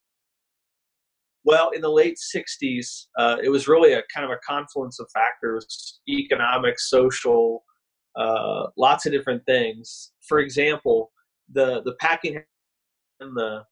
Well, 1.45 1.71
in 1.71 1.81
the 1.81 1.91
late 1.91 2.17
'60s, 2.35 3.07
uh, 3.19 3.37
it 3.43 3.49
was 3.49 3.69
really 3.69 3.93
a 3.93 4.03
kind 4.15 4.25
of 4.25 4.31
a 4.31 4.41
confluence 4.45 4.99
of 4.99 5.09
factors: 5.15 6.01
economic, 6.09 6.81
social, 6.81 7.65
uh, 8.17 8.67
lots 8.77 9.07
of 9.07 9.13
different 9.13 9.47
things. 9.47 10.13
For 10.27 10.41
example, 10.41 11.13
the 11.53 11.83
the 11.85 11.95
packing 12.01 12.43
and 13.21 13.37
the 13.37 13.63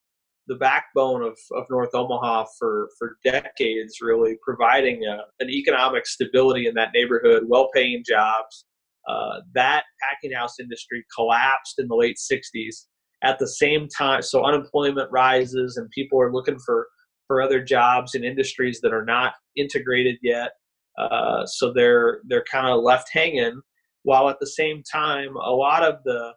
the 0.46 0.56
backbone 0.56 1.22
of, 1.22 1.38
of 1.52 1.64
North 1.70 1.94
Omaha 1.94 2.46
for, 2.58 2.88
for 2.98 3.18
decades, 3.24 3.98
really 4.00 4.36
providing 4.42 5.04
a, 5.04 5.18
an 5.42 5.50
economic 5.50 6.06
stability 6.06 6.66
in 6.66 6.74
that 6.74 6.90
neighborhood, 6.94 7.44
well 7.46 7.68
paying 7.74 8.02
jobs. 8.06 8.64
Uh, 9.08 9.40
that 9.54 9.84
packing 10.00 10.36
house 10.36 10.60
industry 10.60 11.04
collapsed 11.14 11.78
in 11.78 11.88
the 11.88 11.94
late 11.94 12.16
60s. 12.16 12.86
At 13.22 13.38
the 13.38 13.48
same 13.48 13.86
time, 13.88 14.22
so 14.22 14.44
unemployment 14.44 15.10
rises 15.10 15.76
and 15.76 15.90
people 15.90 16.20
are 16.20 16.32
looking 16.32 16.58
for, 16.64 16.86
for 17.26 17.42
other 17.42 17.62
jobs 17.62 18.14
in 18.14 18.24
industries 18.24 18.80
that 18.82 18.94
are 18.94 19.04
not 19.04 19.34
integrated 19.56 20.16
yet. 20.22 20.52
Uh, 20.98 21.46
so 21.46 21.72
they're 21.72 22.20
they're 22.26 22.44
kind 22.50 22.68
of 22.68 22.82
left 22.82 23.08
hanging. 23.12 23.60
While 24.02 24.28
at 24.28 24.38
the 24.40 24.46
same 24.46 24.82
time, 24.90 25.36
a 25.36 25.52
lot 25.52 25.82
of 25.82 25.96
the 26.04 26.32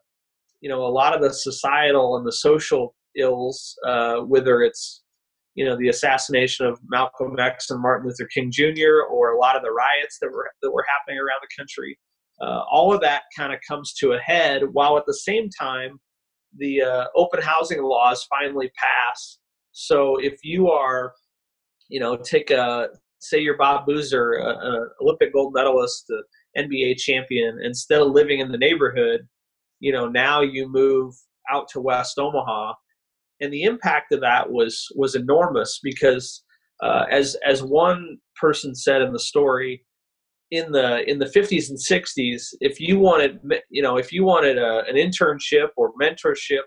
you 0.62 0.70
know 0.70 0.86
a 0.86 0.88
lot 0.88 1.16
of 1.16 1.22
the 1.22 1.34
societal 1.34 2.18
and 2.18 2.26
the 2.26 2.32
social 2.32 2.96
ills, 3.18 3.78
uh, 3.86 4.18
whether 4.20 4.62
it's 4.62 5.04
you 5.56 5.66
know 5.66 5.78
the 5.78 5.90
assassination 5.90 6.66
of 6.66 6.80
Malcolm 6.88 7.38
X 7.40 7.70
and 7.70 7.82
Martin 7.82 8.08
Luther 8.08 8.28
King 8.34 8.52
Jr. 8.52 9.02
or 9.10 9.34
a 9.34 9.38
lot 9.38 9.56
of 9.56 9.62
the 9.62 9.72
riots 9.72 10.18
that 10.22 10.32
were 10.32 10.50
that 10.62 10.72
were 10.72 10.86
happening 10.88 11.20
around 11.20 11.42
the 11.42 11.56
country. 11.58 11.98
Uh, 12.42 12.64
all 12.72 12.94
of 12.94 13.02
that 13.02 13.24
kind 13.38 13.54
of 13.54 13.60
comes 13.68 13.94
to 13.94 14.14
a 14.14 14.20
head, 14.20 14.64
while 14.72 14.98
at 14.98 15.06
the 15.06 15.14
same 15.14 15.50
time, 15.50 16.00
the 16.58 16.82
uh, 16.82 17.06
open 17.16 17.42
housing 17.42 17.82
laws 17.84 18.26
finally 18.30 18.72
pass. 18.76 19.38
So 19.72 20.18
if 20.18 20.40
you 20.44 20.70
are, 20.70 21.14
you 21.90 22.00
know, 22.00 22.18
take 22.18 22.50
a 22.50 22.90
say 23.20 23.40
you're 23.40 23.58
Bob 23.58 23.86
Boozer, 23.86 24.34
an 24.34 24.90
Olympic 25.02 25.32
gold 25.34 25.54
medalist, 25.54 26.12
NBA 26.58 26.98
champion, 26.98 27.60
instead 27.64 28.02
of 28.02 28.12
living 28.12 28.40
in 28.40 28.52
the 28.52 28.58
neighborhood, 28.58 29.22
you 29.80 29.92
know, 29.92 30.08
now 30.08 30.42
you 30.42 30.70
move 30.70 31.16
out 31.50 31.68
to 31.70 31.82
West 31.82 32.20
Omaha 32.20 32.74
and 33.42 33.52
the 33.52 33.64
impact 33.64 34.12
of 34.12 34.22
that 34.22 34.52
was 34.52 34.88
was 34.96 35.16
enormous 35.16 35.80
because 35.84 36.44
uh, 36.82 37.06
as 37.12 37.36
as 37.46 37.64
one 37.64 38.18
person 38.40 38.76
said 38.76 39.02
in 39.02 39.14
the 39.14 39.20
story 39.20 39.86
in 40.52 40.72
the 40.72 41.10
in 41.10 41.20
the 41.20 41.26
50s 41.26 41.70
and 41.70 41.80
60s 41.80 42.54
if 42.62 42.80
you 42.80 43.00
wanted 43.00 43.40
you 43.70 43.82
know 43.82 43.98
if 43.98 44.12
you 44.12 44.24
wanted 44.24 44.58
a, 44.58 44.84
an 44.88 44.96
internship 44.96 45.70
or 45.78 45.94
mentorship 46.02 46.64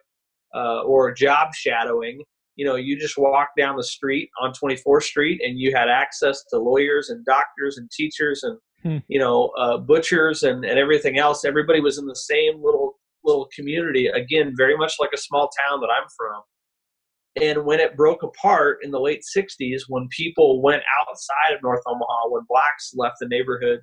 uh, 0.54 0.82
or 0.82 1.12
job 1.12 1.48
shadowing 1.54 2.22
you 2.56 2.64
know 2.64 2.76
you 2.76 2.98
just 2.98 3.16
walked 3.16 3.56
down 3.58 3.76
the 3.76 3.84
street 3.84 4.28
on 4.42 4.52
24th 4.52 5.02
street 5.02 5.40
and 5.44 5.58
you 5.58 5.74
had 5.74 5.88
access 5.88 6.42
to 6.50 6.58
lawyers 6.58 7.10
and 7.10 7.24
doctors 7.24 7.78
and 7.78 7.90
teachers 7.90 8.42
and 8.42 8.58
hmm. 8.82 8.98
you 9.08 9.18
know 9.18 9.50
uh, 9.58 9.76
butchers 9.76 10.42
and, 10.42 10.64
and 10.64 10.78
everything 10.78 11.18
else. 11.18 11.44
Everybody 11.44 11.80
was 11.80 11.98
in 11.98 12.06
the 12.06 12.16
same 12.16 12.62
little 12.62 12.94
little 13.24 13.48
community. 13.54 14.06
Again 14.08 14.54
very 14.56 14.76
much 14.76 14.94
like 14.98 15.10
a 15.14 15.18
small 15.18 15.50
town 15.68 15.80
that 15.80 15.90
i'm 15.90 16.08
from 16.16 16.42
and 17.40 17.64
when 17.64 17.80
it 17.80 17.96
broke 17.96 18.22
apart 18.22 18.78
in 18.82 18.90
the 18.90 19.00
late 19.00 19.22
60s, 19.36 19.82
when 19.88 20.08
people 20.08 20.62
went 20.62 20.82
outside 21.00 21.54
of 21.54 21.62
North 21.62 21.82
Omaha, 21.86 22.28
when 22.30 22.44
blacks 22.48 22.92
left 22.94 23.16
the 23.20 23.28
neighborhood 23.28 23.80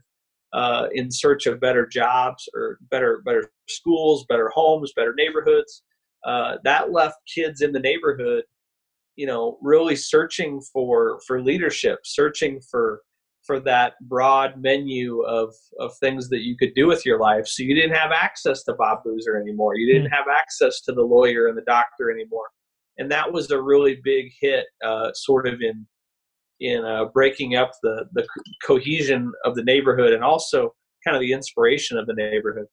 uh, 0.53 0.87
in 0.93 1.11
search 1.11 1.45
of 1.45 1.59
better 1.59 1.85
jobs 1.85 2.47
or 2.55 2.79
better 2.89 3.21
better 3.25 3.51
schools, 3.69 4.25
better 4.27 4.49
homes, 4.53 4.91
better 4.95 5.13
neighborhoods, 5.15 5.83
uh, 6.25 6.57
that 6.63 6.91
left 6.91 7.17
kids 7.33 7.61
in 7.61 7.71
the 7.71 7.79
neighborhood, 7.79 8.43
you 9.15 9.27
know, 9.27 9.57
really 9.61 9.95
searching 9.95 10.59
for 10.73 11.19
for 11.27 11.41
leadership, 11.41 11.99
searching 12.05 12.59
for 12.71 13.01
for 13.45 13.59
that 13.59 13.93
broad 14.01 14.59
menu 14.59 15.21
of 15.23 15.53
of 15.79 15.91
things 15.99 16.27
that 16.29 16.41
you 16.41 16.57
could 16.57 16.73
do 16.73 16.87
with 16.87 17.05
your 17.05 17.19
life. 17.19 17.45
So 17.45 17.61
you 17.61 17.75
didn't 17.75 17.95
have 17.95 18.11
access 18.11 18.63
to 18.63 18.73
Bob 18.73 19.03
Boozer 19.03 19.37
anymore. 19.39 19.75
You 19.75 19.93
didn't 19.93 20.09
hmm. 20.09 20.15
have 20.15 20.25
access 20.27 20.81
to 20.81 20.91
the 20.91 21.03
lawyer 21.03 21.47
and 21.47 21.57
the 21.57 21.63
doctor 21.63 22.09
anymore 22.09 22.47
and 22.97 23.11
that 23.11 23.31
was 23.31 23.49
a 23.51 23.61
really 23.61 23.99
big 24.03 24.31
hit, 24.39 24.65
uh, 24.85 25.11
sort 25.13 25.47
of 25.47 25.61
in 25.61 25.85
in 26.59 26.85
uh, 26.85 27.05
breaking 27.05 27.55
up 27.55 27.71
the 27.81 28.05
the 28.13 28.25
cohesion 28.65 29.31
of 29.45 29.55
the 29.55 29.63
neighborhood 29.63 30.13
and 30.13 30.23
also 30.23 30.73
kind 31.05 31.15
of 31.15 31.21
the 31.21 31.33
inspiration 31.33 31.97
of 31.97 32.07
the 32.07 32.13
neighborhood. 32.13 32.65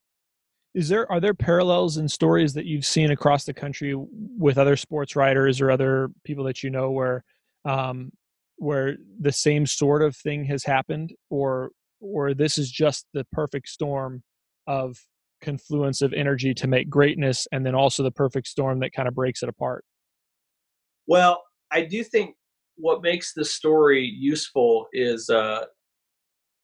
Is 0.75 0.89
there 0.89 1.11
are 1.11 1.21
there 1.21 1.35
parallels 1.35 1.97
and 1.97 2.11
stories 2.11 2.53
that 2.55 2.67
you've 2.67 2.85
seen 2.85 3.11
across 3.11 3.45
the 3.45 3.55
country 3.55 3.95
with 4.39 4.59
other 4.59 4.77
sports 4.77 5.17
writers 5.17 5.61
or 5.61 5.71
other 5.71 6.11
people 6.25 6.45
that 6.45 6.63
you 6.63 6.71
know 6.71 6.91
where 6.91 7.25
um, 7.65 8.13
where 8.57 8.97
the 9.19 9.33
same 9.33 9.67
sort 9.67 10.03
of 10.03 10.17
thing 10.17 10.45
has 10.45 10.65
happened, 10.65 11.13
or 11.29 11.71
or 12.01 12.35
this 12.35 12.57
is 12.57 12.71
just 12.71 13.07
the 13.15 13.27
perfect 13.33 13.69
storm 13.69 14.23
of 14.67 14.97
confluence 15.43 16.03
of 16.03 16.13
energy 16.13 16.55
to 16.55 16.67
make 16.67 16.89
greatness, 16.89 17.49
and 17.51 17.67
then 17.67 17.75
also 17.75 18.03
the 18.03 18.11
perfect 18.11 18.47
storm 18.47 18.79
that 18.81 18.93
kind 18.93 19.09
of 19.09 19.15
breaks 19.15 19.43
it 19.43 19.49
apart? 19.49 19.85
Well, 21.11 21.43
I 21.73 21.81
do 21.83 22.05
think 22.05 22.37
what 22.77 23.03
makes 23.03 23.35
the 23.35 23.45
story 23.45 24.05
useful 24.17 24.87
is 24.93 25.29
uh, 25.29 25.65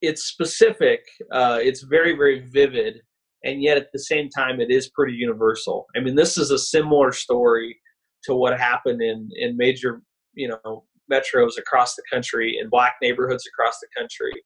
it's 0.02 0.22
specific, 0.22 1.00
uh, 1.32 1.58
it's 1.60 1.82
very, 1.82 2.16
very 2.16 2.46
vivid, 2.48 3.00
and 3.42 3.60
yet 3.60 3.76
at 3.76 3.88
the 3.92 3.98
same 3.98 4.28
time, 4.28 4.60
it 4.60 4.70
is 4.70 4.88
pretty 4.90 5.14
universal. 5.14 5.86
I 5.96 6.00
mean, 6.00 6.14
this 6.14 6.38
is 6.38 6.52
a 6.52 6.60
similar 6.60 7.10
story 7.10 7.76
to 8.22 8.36
what 8.36 8.56
happened 8.56 9.02
in, 9.02 9.28
in 9.34 9.56
major, 9.56 10.02
you 10.34 10.46
know, 10.46 10.84
metros 11.12 11.58
across 11.58 11.96
the 11.96 12.04
country, 12.08 12.56
in 12.60 12.68
black 12.68 12.94
neighborhoods 13.02 13.48
across 13.48 13.80
the 13.80 13.88
country. 13.98 14.44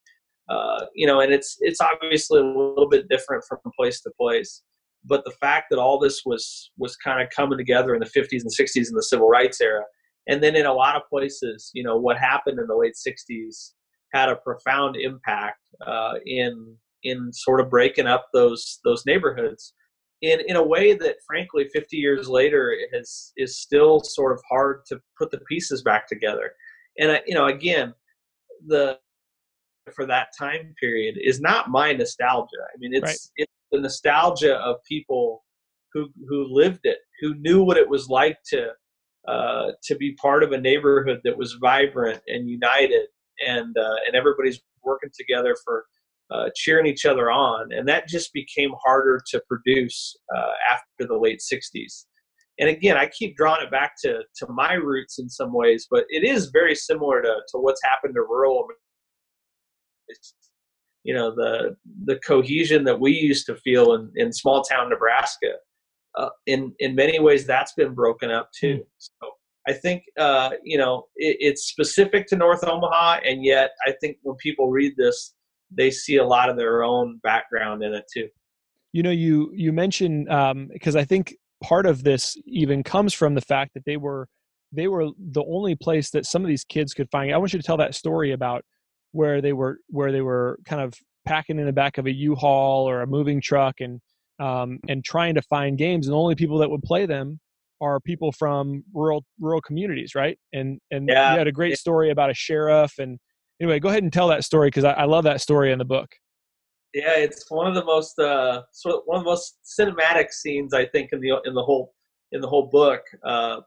Uh, 0.49 0.87
you 0.95 1.07
know, 1.07 1.21
and 1.21 1.31
it's 1.31 1.59
it's 1.61 1.81
obviously 1.83 2.41
a 2.41 2.45
little 2.45 2.89
bit 2.89 3.07
different 3.11 3.45
from 3.47 3.59
place 3.79 4.01
to 4.01 4.11
place 4.19 4.63
but 5.05 5.25
the 5.25 5.31
fact 5.33 5.67
that 5.71 5.79
all 5.79 5.99
this 5.99 6.23
was 6.25 6.71
was 6.79 6.97
kind 6.97 7.23
of 7.23 7.29
coming 7.35 7.59
together 7.59 7.95
in 7.95 8.01
the 8.01 8.07
50s 8.07 8.43
and 8.43 8.51
60s 8.51 8.89
in 8.89 8.95
the 8.95 9.03
civil 9.03 9.29
rights 9.29 9.61
era 9.61 9.83
and 10.29 10.43
then 10.43 10.57
in 10.57 10.67
a 10.67 10.73
lot 10.73 10.97
of 10.97 11.03
places 11.09 11.71
you 11.75 11.83
know 11.83 11.97
what 11.97 12.19
happened 12.19 12.59
in 12.59 12.67
the 12.67 12.77
late 12.77 12.95
60s 12.95 13.73
had 14.13 14.29
a 14.29 14.37
profound 14.37 14.97
impact 14.97 15.61
uh, 15.87 16.15
in 16.27 16.77
in 17.03 17.33
sort 17.33 17.61
of 17.61 17.71
breaking 17.71 18.07
up 18.07 18.27
those 18.33 18.81
those 18.85 19.05
neighborhoods 19.07 19.75
in 20.23 20.41
in 20.47 20.57
a 20.57 20.63
way 20.63 20.95
that 20.95 21.17
frankly 21.27 21.69
50 21.73 21.97
years 21.97 22.29
later 22.29 22.75
is 22.93 23.33
is 23.37 23.59
still 23.59 24.01
sort 24.01 24.33
of 24.33 24.43
hard 24.49 24.85
to 24.87 25.01
put 25.19 25.31
the 25.31 25.41
pieces 25.49 25.83
back 25.83 26.07
together 26.07 26.53
and 26.99 27.13
I, 27.13 27.23
you 27.27 27.35
know 27.35 27.47
again 27.47 27.95
the 28.67 28.99
for 29.95 30.07
that 30.07 30.29
time 30.39 30.75
period 30.79 31.17
is 31.21 31.41
not 31.41 31.71
my 31.71 31.93
nostalgia 31.93 32.63
i 32.75 32.77
mean 32.79 32.93
it's 32.93 33.03
right. 33.03 33.19
it's 33.37 33.53
the 33.73 33.81
nostalgia 33.81 34.57
of 34.57 34.77
people 34.89 35.45
who 35.93 36.09
who 36.29 36.47
lived 36.49 36.81
it, 36.85 36.99
who 37.21 37.35
knew 37.37 37.63
what 37.63 37.77
it 37.77 37.89
was 37.89 38.09
like 38.09 38.39
to 38.47 38.69
uh, 39.29 39.73
to 39.85 39.95
be 39.97 40.15
part 40.15 40.43
of 40.43 40.53
a 40.53 40.61
neighborhood 40.61 41.21
that 41.25 41.37
was 41.37 41.59
vibrant 41.61 42.21
and 42.27 42.49
united, 42.49 43.07
and 43.47 43.77
uh, 43.77 43.97
and 44.07 44.15
everybody's 44.15 44.61
working 44.83 45.11
together 45.17 45.57
for 45.65 45.85
uh, 46.31 46.49
cheering 46.55 46.87
each 46.87 47.05
other 47.05 47.31
on, 47.31 47.73
and 47.73 47.89
that 47.89 48.09
just 48.09 48.33
became 48.33 48.71
harder 48.85 49.21
to 49.31 49.43
produce 49.49 50.17
uh, 50.35 50.53
after 50.73 51.07
the 51.07 51.19
late 51.19 51.41
'60s. 51.41 52.07
And 52.59 52.69
again, 52.69 52.97
I 52.97 53.07
keep 53.07 53.37
drawing 53.37 53.63
it 53.63 53.71
back 53.71 53.93
to 54.05 54.21
to 54.37 54.47
my 54.49 54.75
roots 54.75 55.19
in 55.19 55.29
some 55.29 55.53
ways, 55.53 55.87
but 55.91 56.05
it 56.09 56.25
is 56.25 56.51
very 56.53 56.75
similar 56.75 57.21
to 57.23 57.35
to 57.49 57.59
what's 57.59 57.81
happened 57.85 58.15
to 58.15 58.23
rural. 58.23 58.67
It's, 60.09 60.35
you 61.05 61.15
know 61.15 61.35
the 61.35 61.77
the 62.05 62.17
cohesion 62.17 62.85
that 62.85 62.99
we 62.99 63.13
used 63.13 63.47
to 63.47 63.57
feel 63.57 63.95
in, 63.95 64.11
in 64.17 64.33
small 64.33 64.63
town 64.63 64.91
Nebraska. 64.91 65.55
Uh, 66.17 66.29
in 66.47 66.75
in 66.81 66.95
many 66.95 67.21
ways, 67.21 67.47
that's 67.47 67.73
been 67.75 67.95
broken 67.95 68.31
up 68.31 68.51
too. 68.53 68.77
Mm. 68.77 68.87
So 68.99 69.31
I 69.69 69.73
think 69.73 70.03
uh, 70.19 70.51
you 70.65 70.79
know 70.79 71.07
it, 71.17 71.37
it's 71.41 71.65
specific 71.65 72.27
to 72.29 72.37
North 72.37 72.67
Omaha, 72.67 73.21
and 73.25 73.45
yet 73.45 73.71
I 73.87 73.95
think 74.01 74.19
when 74.23 74.37
people 74.37 74.71
read 74.71 74.95
this, 74.97 75.35
they 75.71 75.91
see 75.91 76.17
a 76.17 76.25
lot 76.25 76.49
of 76.49 76.57
their 76.57 76.83
own 76.83 77.21
background 77.23 77.83
in 77.83 77.95
it 77.95 78.05
too. 78.13 78.29
You 78.93 79.03
know, 79.03 79.11
you 79.11 79.51
you 79.55 79.73
mentioned 79.73 80.27
because 80.73 80.97
um, 80.97 81.01
I 81.01 81.05
think 81.05 81.35
part 81.63 81.87
of 81.87 82.03
this 82.03 82.37
even 82.47 82.83
comes 82.83 83.15
from 83.15 83.35
the 83.35 83.41
fact 83.41 83.75
that 83.75 83.85
they 83.85 83.97
were 83.97 84.29
they 84.73 84.89
were 84.89 85.09
the 85.19 85.45
only 85.45 85.75
place 85.75 86.11
that 86.11 86.27
some 86.27 86.43
of 86.43 86.49
these 86.49 86.65
kids 86.65 86.95
could 86.95 87.09
find. 87.11 87.33
I 87.33 87.39
want 87.39 87.53
you 87.53 87.59
to 87.59 87.67
tell 87.67 87.77
that 87.79 87.95
story 87.95 88.33
about 88.33 88.65
where 89.13 89.41
they 89.41 89.53
were 89.53 89.79
where 89.89 90.13
they 90.13 90.21
were 90.21 90.59
kind 90.65 90.83
of 90.83 90.95
packing 91.27 91.59
in 91.59 91.67
the 91.67 91.73
back 91.73 91.99
of 91.99 92.07
a 92.07 92.13
U-Haul 92.13 92.89
or 92.89 93.03
a 93.03 93.07
moving 93.07 93.41
truck 93.41 93.81
and 93.81 94.01
um, 94.41 94.79
and 94.89 95.05
trying 95.05 95.35
to 95.35 95.43
find 95.43 95.77
games, 95.77 96.07
and 96.07 96.15
the 96.15 96.19
only 96.19 96.35
people 96.35 96.59
that 96.59 96.71
would 96.71 96.83
play 96.83 97.07
them 97.07 97.41
are 97.81 98.01
people 98.01 98.33
from 98.33 98.85
rural 98.95 99.25
rural 99.39 99.61
communities, 99.61 100.15
right? 100.15 100.39
And 100.53 100.81
and 100.91 101.09
yeah. 101.09 101.33
you 101.33 101.39
had 101.39 101.47
a 101.47 101.53
great 101.53 101.79
story 101.79 102.11
about 102.11 102.31
a 102.31 102.35
sheriff. 102.35 102.95
And 102.99 103.19
anyway, 103.61 103.79
go 103.79 103.89
ahead 103.89 104.03
and 104.03 104.13
tell 104.13 104.29
that 104.29 104.45
story 104.45 104.69
because 104.69 104.85
I, 104.85 104.93
I, 104.93 105.05
love 105.05 105.25
that 105.25 105.41
story 105.41 105.73
in 105.73 105.79
the 105.79 105.85
book. 105.85 106.09
Yeah, 106.95 107.17
it's 107.17 107.51
one 107.51 107.67
of 107.67 107.75
the 107.75 107.85
most 107.85 108.19
uh, 108.19 108.63
one 109.05 109.19
of 109.19 109.25
the 109.25 109.31
most 109.31 109.59
cinematic 109.65 110.31
scenes 110.31 110.75
I 110.75 110.87
think 110.87 111.11
in 111.13 111.21
the 111.21 111.39
in 111.45 111.55
the 111.55 111.63
whole 111.63 111.95
in 112.33 112.41
the 112.41 112.49
whole 112.49 112.67
book. 112.67 113.03
Uh, 113.25 113.61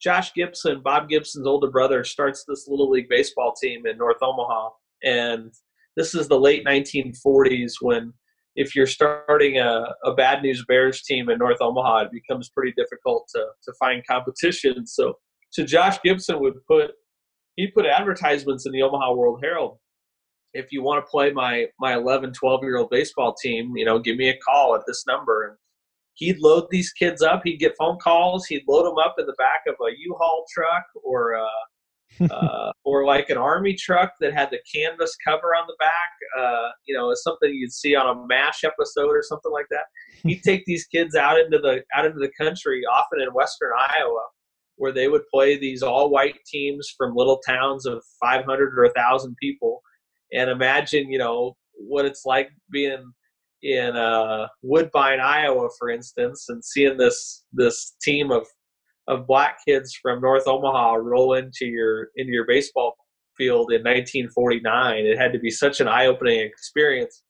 Josh 0.00 0.32
Gibson, 0.34 0.82
Bob 0.82 1.08
Gibson's 1.08 1.46
older 1.46 1.70
brother, 1.70 2.04
starts 2.04 2.44
this 2.46 2.66
little 2.68 2.90
league 2.90 3.08
baseball 3.08 3.54
team 3.54 3.86
in 3.86 3.96
North 3.96 4.22
Omaha, 4.22 4.70
and 5.04 5.52
this 5.96 6.14
is 6.14 6.28
the 6.28 6.38
late 6.38 6.64
1940s 6.64 7.74
when 7.80 8.12
if 8.56 8.74
you're 8.74 8.86
starting 8.86 9.58
a, 9.58 9.84
a 10.04 10.14
bad 10.14 10.42
news 10.42 10.64
Bears 10.66 11.02
team 11.02 11.28
in 11.28 11.38
North 11.38 11.60
Omaha, 11.60 12.04
it 12.04 12.12
becomes 12.12 12.48
pretty 12.48 12.72
difficult 12.76 13.28
to, 13.34 13.44
to 13.64 13.72
find 13.78 14.06
competition. 14.06 14.86
So, 14.86 15.14
so 15.50 15.64
Josh 15.64 15.98
Gibson 16.02 16.40
would 16.40 16.54
put 16.66 16.92
he 17.56 17.68
put 17.68 17.86
advertisements 17.86 18.66
in 18.66 18.72
the 18.72 18.82
Omaha 18.82 19.14
World 19.14 19.40
Herald. 19.42 19.78
If 20.52 20.72
you 20.72 20.82
want 20.82 21.04
to 21.04 21.10
play 21.10 21.32
my 21.32 21.66
my 21.78 21.94
11, 21.94 22.32
12 22.32 22.62
year 22.62 22.78
old 22.78 22.90
baseball 22.90 23.34
team, 23.34 23.72
you 23.76 23.84
know, 23.84 23.98
give 23.98 24.16
me 24.16 24.30
a 24.30 24.38
call 24.38 24.74
at 24.74 24.82
this 24.86 25.04
number. 25.06 25.48
And 25.48 25.56
he'd 26.16 26.38
load 26.40 26.66
these 26.70 26.92
kids 26.92 27.22
up. 27.22 27.42
He'd 27.44 27.58
get 27.58 27.76
phone 27.78 27.98
calls. 27.98 28.46
He'd 28.46 28.64
load 28.66 28.84
them 28.84 28.98
up 28.98 29.14
in 29.18 29.26
the 29.26 29.34
back 29.38 29.60
of 29.68 29.74
a 29.74 29.92
U-Haul 29.96 30.44
truck 30.52 30.84
or 31.04 31.34
a, 31.34 31.46
uh, 32.30 32.72
or 32.84 33.04
like 33.04 33.28
an 33.28 33.36
army 33.36 33.74
truck 33.74 34.12
that 34.20 34.32
had 34.32 34.50
the 34.50 34.58
canvas 34.74 35.14
cover 35.26 35.54
on 35.54 35.66
the 35.66 35.76
back. 35.78 36.10
Uh, 36.38 36.70
you 36.86 36.96
know, 36.96 37.12
something 37.14 37.52
you'd 37.52 37.72
see 37.72 37.94
on 37.94 38.16
a 38.16 38.26
Mash 38.26 38.64
episode 38.64 39.10
or 39.10 39.22
something 39.22 39.52
like 39.52 39.66
that. 39.70 39.84
He'd 40.22 40.42
take 40.42 40.64
these 40.64 40.86
kids 40.86 41.14
out 41.14 41.38
into 41.38 41.58
the 41.58 41.82
out 41.94 42.06
into 42.06 42.18
the 42.18 42.32
country, 42.40 42.82
often 42.90 43.20
in 43.20 43.28
western 43.34 43.72
Iowa, 43.78 44.24
where 44.76 44.92
they 44.92 45.08
would 45.08 45.26
play 45.32 45.58
these 45.58 45.82
all-white 45.82 46.38
teams 46.46 46.92
from 46.96 47.14
little 47.14 47.38
towns 47.46 47.84
of 47.84 48.02
500 48.20 48.78
or 48.78 48.84
1,000 48.84 49.36
people. 49.40 49.82
And 50.32 50.48
imagine, 50.48 51.10
you 51.10 51.18
know, 51.18 51.56
what 51.74 52.06
it's 52.06 52.24
like 52.24 52.48
being 52.70 53.12
in 53.66 53.96
uh, 53.96 54.46
Woodbine, 54.62 55.18
Iowa, 55.18 55.68
for 55.76 55.90
instance, 55.90 56.46
and 56.48 56.64
seeing 56.64 56.96
this 56.96 57.44
this 57.52 57.96
team 58.00 58.30
of 58.30 58.46
of 59.08 59.26
black 59.26 59.58
kids 59.66 59.98
from 60.00 60.20
North 60.20 60.46
Omaha 60.46 60.94
roll 60.94 61.34
into 61.34 61.66
your 61.66 62.08
into 62.16 62.32
your 62.32 62.46
baseball 62.46 62.96
field 63.36 63.72
in 63.72 63.82
1949. 63.82 65.04
It 65.04 65.18
had 65.18 65.32
to 65.32 65.38
be 65.40 65.50
such 65.50 65.80
an 65.80 65.88
eye-opening 65.88 66.40
experience, 66.40 67.22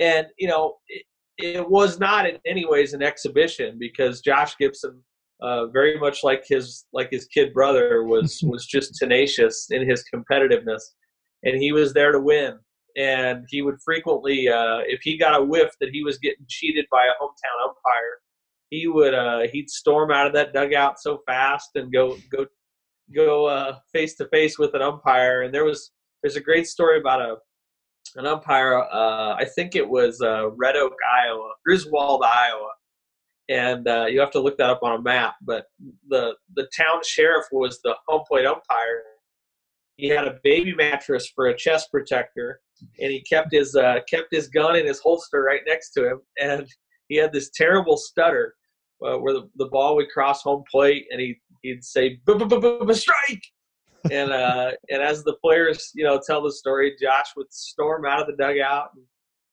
and 0.00 0.26
you 0.36 0.48
know 0.48 0.78
it, 0.88 1.04
it 1.38 1.70
was 1.70 2.00
not 2.00 2.26
in 2.26 2.38
any 2.44 2.66
ways 2.66 2.92
an 2.92 3.02
exhibition 3.02 3.76
because 3.78 4.20
Josh 4.20 4.56
Gibson, 4.58 5.00
uh, 5.40 5.68
very 5.68 5.96
much 5.96 6.24
like 6.24 6.44
his 6.44 6.86
like 6.92 7.10
his 7.12 7.26
kid 7.26 7.54
brother, 7.54 8.02
was 8.02 8.40
was 8.44 8.66
just 8.66 8.96
tenacious 8.96 9.68
in 9.70 9.88
his 9.88 10.04
competitiveness, 10.12 10.82
and 11.44 11.62
he 11.62 11.70
was 11.70 11.94
there 11.94 12.10
to 12.10 12.20
win. 12.20 12.58
And 12.96 13.46
he 13.48 13.62
would 13.62 13.76
frequently, 13.84 14.48
uh, 14.48 14.80
if 14.86 15.00
he 15.02 15.16
got 15.16 15.40
a 15.40 15.44
whiff 15.44 15.70
that 15.80 15.90
he 15.92 16.02
was 16.02 16.18
getting 16.18 16.44
cheated 16.48 16.86
by 16.90 17.04
a 17.04 17.22
hometown 17.22 17.68
umpire, 17.68 18.18
he 18.70 18.86
would 18.86 19.14
uh, 19.14 19.40
he'd 19.52 19.68
storm 19.68 20.10
out 20.10 20.26
of 20.26 20.32
that 20.32 20.52
dugout 20.54 20.98
so 20.98 21.20
fast 21.26 21.70
and 21.74 21.92
go 21.92 22.16
go 22.30 22.46
go 23.14 23.46
uh, 23.46 23.76
face 23.92 24.14
to 24.16 24.26
face 24.28 24.58
with 24.58 24.74
an 24.74 24.82
umpire. 24.82 25.42
And 25.42 25.54
there 25.54 25.64
was 25.64 25.92
there's 26.22 26.36
a 26.36 26.40
great 26.40 26.66
story 26.66 26.98
about 26.98 27.20
a 27.20 27.36
an 28.16 28.26
umpire. 28.26 28.78
Uh, 28.78 29.34
I 29.34 29.46
think 29.54 29.74
it 29.74 29.88
was 29.88 30.20
uh, 30.20 30.50
Red 30.50 30.76
Oak, 30.76 30.94
Iowa, 31.22 31.52
Griswold, 31.64 32.24
Iowa, 32.24 32.70
and 33.48 33.88
uh, 33.88 34.06
you 34.06 34.20
have 34.20 34.30
to 34.32 34.40
look 34.40 34.56
that 34.58 34.70
up 34.70 34.82
on 34.82 34.98
a 34.98 35.02
map. 35.02 35.34
But 35.42 35.66
the 36.08 36.34
the 36.54 36.68
town 36.76 37.00
sheriff 37.04 37.46
was 37.52 37.80
the 37.82 37.94
home 38.08 38.22
plate 38.26 38.46
umpire. 38.46 39.02
He 39.96 40.08
had 40.08 40.26
a 40.26 40.38
baby 40.42 40.74
mattress 40.74 41.30
for 41.34 41.46
a 41.46 41.56
chest 41.56 41.90
protector, 41.90 42.60
and 43.00 43.10
he 43.10 43.22
kept 43.22 43.52
his 43.52 43.74
uh, 43.74 44.00
kept 44.08 44.28
his 44.30 44.48
gun 44.48 44.76
in 44.76 44.86
his 44.86 45.00
holster 45.00 45.42
right 45.42 45.62
next 45.66 45.90
to 45.92 46.08
him. 46.08 46.20
And 46.40 46.66
he 47.08 47.16
had 47.16 47.32
this 47.32 47.50
terrible 47.50 47.96
stutter 47.96 48.54
uh, 49.04 49.16
where 49.18 49.34
the, 49.34 49.48
the 49.56 49.66
ball 49.66 49.96
would 49.96 50.08
cross 50.10 50.42
home 50.42 50.64
plate 50.70 51.06
and 51.10 51.20
he 51.20 51.40
he'd 51.62 51.84
say 51.84 52.18
strike 52.92 53.42
and 54.10 54.32
uh, 54.32 54.70
and 54.90 55.02
as 55.02 55.22
the 55.24 55.36
players 55.44 55.90
you 55.94 56.04
know 56.04 56.20
tell 56.26 56.42
the 56.42 56.52
story 56.52 56.94
josh 57.00 57.26
would 57.36 57.52
storm 57.52 58.04
out 58.04 58.20
of 58.20 58.26
the 58.26 58.36
dugout 58.36 58.90
and 58.94 59.04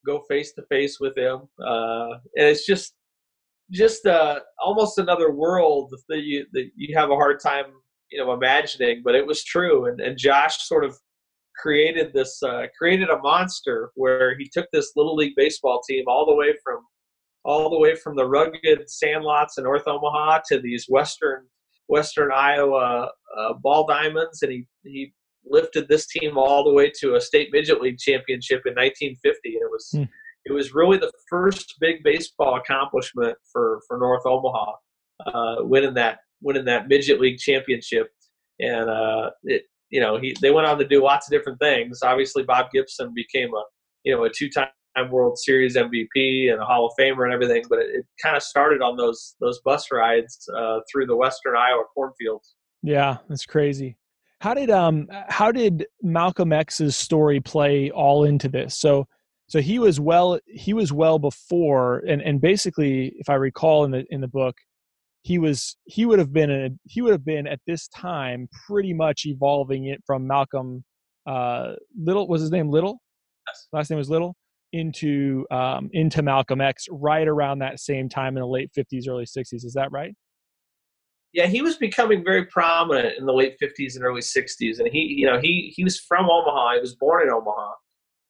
go 0.06 0.22
face 0.28 0.54
to 0.54 0.64
face 0.70 1.00
with 1.00 1.18
him 1.18 1.42
uh, 1.66 2.12
and 2.36 2.48
it's 2.48 2.66
just 2.66 2.94
just 3.72 4.06
uh, 4.06 4.40
almost 4.64 4.98
another 4.98 5.32
world 5.32 5.94
that 6.08 6.22
you 6.22 6.46
that 6.54 6.70
you 6.76 6.98
have 6.98 7.12
a 7.12 7.16
hard 7.16 7.40
time 7.40 7.66
you 8.12 8.18
know 8.18 8.32
imagining 8.34 9.02
but 9.04 9.16
it 9.16 9.26
was 9.26 9.44
true 9.44 9.86
and, 9.86 10.00
and 10.00 10.18
josh 10.18 10.68
sort 10.68 10.84
of 10.84 10.98
created 11.62 12.12
this 12.14 12.42
uh, 12.44 12.64
created 12.78 13.10
a 13.10 13.18
monster 13.20 13.92
where 13.96 14.38
he 14.38 14.50
took 14.52 14.68
this 14.72 14.92
little 14.96 15.16
league 15.16 15.36
baseball 15.36 15.82
team 15.88 16.06
all 16.08 16.26
the 16.26 16.36
way 16.36 16.54
from 16.64 16.86
all 17.46 17.70
the 17.70 17.80
way 17.80 17.96
from 17.96 18.16
the 18.16 18.26
rugged 18.26 18.88
sandlots 18.88 19.58
in 19.58 19.64
North 19.64 19.88
Omaha 19.88 20.42
to 20.50 20.60
these 20.60 20.86
western 20.90 21.48
western 21.88 22.32
Iowa 22.32 23.10
uh, 23.38 23.54
ball 23.62 23.86
diamonds, 23.86 24.42
and 24.42 24.52
he 24.52 24.68
he 24.84 25.14
lifted 25.46 25.88
this 25.88 26.08
team 26.08 26.38
all 26.38 26.64
the 26.64 26.74
way 26.74 26.92
to 27.00 27.16
a 27.16 27.22
state 27.22 27.50
midget 27.52 27.82
league 27.82 27.98
championship 27.98 28.62
in 28.66 28.74
1950. 28.74 29.40
And 29.46 29.56
it 29.56 29.72
was 29.72 29.90
hmm. 29.92 30.04
it 30.46 30.54
was 30.54 30.74
really 30.74 30.98
the 30.98 31.12
first 31.30 31.76
big 31.80 32.04
baseball 32.04 32.56
accomplishment 32.56 33.38
for 33.52 33.82
for 33.88 33.98
North 33.98 34.26
Omaha, 34.26 34.72
uh, 35.26 35.56
winning 35.60 35.96
that 35.96 36.20
winning 36.42 36.66
that 36.66 36.88
midget 36.88 37.20
league 37.20 37.40
championship. 37.40 38.08
And 38.60 38.90
uh, 38.90 39.32
it 39.44 39.64
you 39.90 40.00
know 40.00 40.18
he 40.18 40.36
they 40.42 40.52
went 40.52 40.68
on 40.68 40.78
to 40.80 40.88
do 40.88 41.04
lots 41.04 41.28
of 41.28 41.32
different 41.32 41.60
things. 41.60 42.00
Obviously, 42.04 42.44
Bob 42.44 42.68
Gibson 42.74 43.14
became 43.14 43.54
a 43.54 43.64
you 44.04 44.16
know 44.16 44.24
a 44.24 44.30
two 44.30 44.50
time 44.50 44.68
World 45.10 45.38
Series 45.38 45.78
MVP 45.78 46.52
and 46.52 46.62
a 46.62 46.66
Hall 46.66 46.86
of 46.86 46.92
Famer 47.00 47.24
and 47.24 47.34
everything, 47.34 47.64
but 47.70 47.80
it, 47.80 47.90
it 47.90 48.06
kind 48.22 48.36
of 48.36 48.44
started 48.44 48.82
on 48.82 48.98
those 48.98 49.36
those 49.40 49.60
bus 49.64 49.88
rides 49.92 50.48
uh, 50.56 50.80
through 50.92 51.06
the 51.06 51.16
Western 51.16 51.56
Iowa 51.56 51.84
cornfields. 51.94 52.56
Yeah, 52.82 53.18
that's 53.28 53.46
crazy. 53.46 53.98
How 54.42 54.54
did 54.54 54.70
um 54.70 55.08
how 55.28 55.52
did 55.52 55.86
Malcolm 56.02 56.54
X's 56.54 56.96
story 56.96 57.40
play 57.40 57.92
all 57.92 58.24
into 58.24 58.48
this? 58.48 58.78
So 58.78 59.08
so 59.48 59.60
he 59.60 59.80
was 59.80 60.00
well 60.00 60.40
he 60.48 60.74
was 60.74 60.94
well 60.94 61.20
before 61.20 62.00
and 62.08 62.22
and 62.22 62.40
basically 62.40 63.16
if 63.18 63.30
I 63.30 63.36
recall 63.36 63.84
in 63.84 63.92
the 63.92 64.06
in 64.10 64.22
the 64.22 64.28
book 64.28 64.56
he 65.22 65.38
was 65.38 65.78
he 65.86 66.06
would 66.06 66.20
have 66.20 66.32
been 66.32 66.50
a 66.50 66.70
he 66.86 67.02
would 67.02 67.12
have 67.12 67.26
been 67.26 67.48
at 67.48 67.60
this 67.68 67.88
time 67.90 68.48
pretty 68.68 68.94
much 68.94 69.26
evolving 69.26 69.86
it 69.86 70.02
from 70.06 70.26
Malcolm 70.26 70.84
uh 71.28 71.74
Little 71.98 72.28
was 72.28 72.42
his 72.42 72.52
name 72.52 72.70
Little 72.70 73.02
yes. 73.48 73.68
last 73.74 73.90
name 73.90 73.98
was 73.98 74.10
Little 74.10 74.36
into 74.74 75.46
um, 75.52 75.90
into 75.94 76.22
Malcolm 76.22 76.62
X 76.62 76.86
right 76.92 77.28
around 77.28 77.60
that 77.60 77.80
same 77.80 78.10
time 78.10 78.38
in 78.38 78.42
the 78.42 78.48
late 78.48 78.72
50s, 78.78 79.08
early 79.08 79.26
60s. 79.26 79.66
Is 79.66 79.74
that 79.74 79.92
right? 79.92 80.14
Yeah, 81.34 81.46
he 81.46 81.62
was 81.62 81.78
becoming 81.78 82.24
very 82.24 82.46
prominent 82.46 83.18
in 83.18 83.26
the 83.26 83.34
late 83.34 83.56
50s 83.62 83.96
and 83.96 84.04
early 84.04 84.22
60s, 84.22 84.80
and 84.80 84.88
he, 84.88 85.00
you 85.00 85.28
know, 85.28 85.40
he 85.40 85.72
he 85.76 85.84
was 85.84 86.00
from 86.00 86.30
Omaha. 86.30 86.76
He 86.76 86.82
was 86.82 86.96
born 86.96 87.24
in 87.24 87.30
Omaha. 87.30 87.74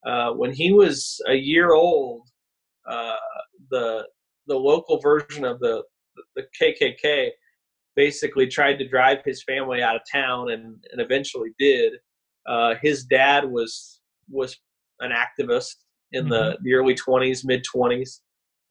Uh, 0.05 0.33
when 0.33 0.51
he 0.53 0.71
was 0.71 1.19
a 1.27 1.33
year 1.33 1.73
old, 1.73 2.27
uh, 2.89 3.15
the 3.69 4.05
the 4.47 4.55
local 4.55 4.99
version 4.99 5.45
of 5.45 5.59
the 5.59 5.83
the 6.35 6.43
KKK 6.61 7.29
basically 7.95 8.47
tried 8.47 8.77
to 8.77 8.87
drive 8.87 9.19
his 9.25 9.43
family 9.43 9.81
out 9.81 9.95
of 9.95 10.01
town 10.11 10.51
and, 10.51 10.83
and 10.91 11.01
eventually 11.01 11.49
did. 11.59 11.93
Uh, 12.47 12.75
his 12.81 13.03
dad 13.05 13.43
was 13.45 13.99
was 14.29 14.57
an 14.99 15.11
activist 15.11 15.75
in 16.11 16.25
mm-hmm. 16.25 16.31
the, 16.31 16.57
the 16.63 16.73
early 16.73 16.95
20s, 16.95 17.41
mid 17.43 17.63
20s, 17.75 18.19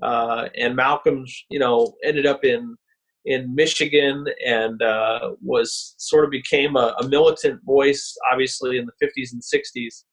uh, 0.03 0.49
and 0.57 0.75
Malcolm's 0.75 1.45
you 1.51 1.59
know 1.59 1.95
ended 2.05 2.27
up 2.27 2.45
in 2.45 2.77
in 3.25 3.55
Michigan 3.55 4.25
and 4.47 4.81
uh, 4.81 5.33
was 5.43 5.95
sort 5.99 6.25
of 6.25 6.31
became 6.31 6.77
a, 6.77 6.95
a, 7.01 7.09
militant 7.09 7.61
voice, 7.65 8.17
obviously 8.33 8.79
in 8.79 8.87
the 8.87 9.07
50s 9.07 9.33
and 9.33 9.43
60s. 9.43 10.05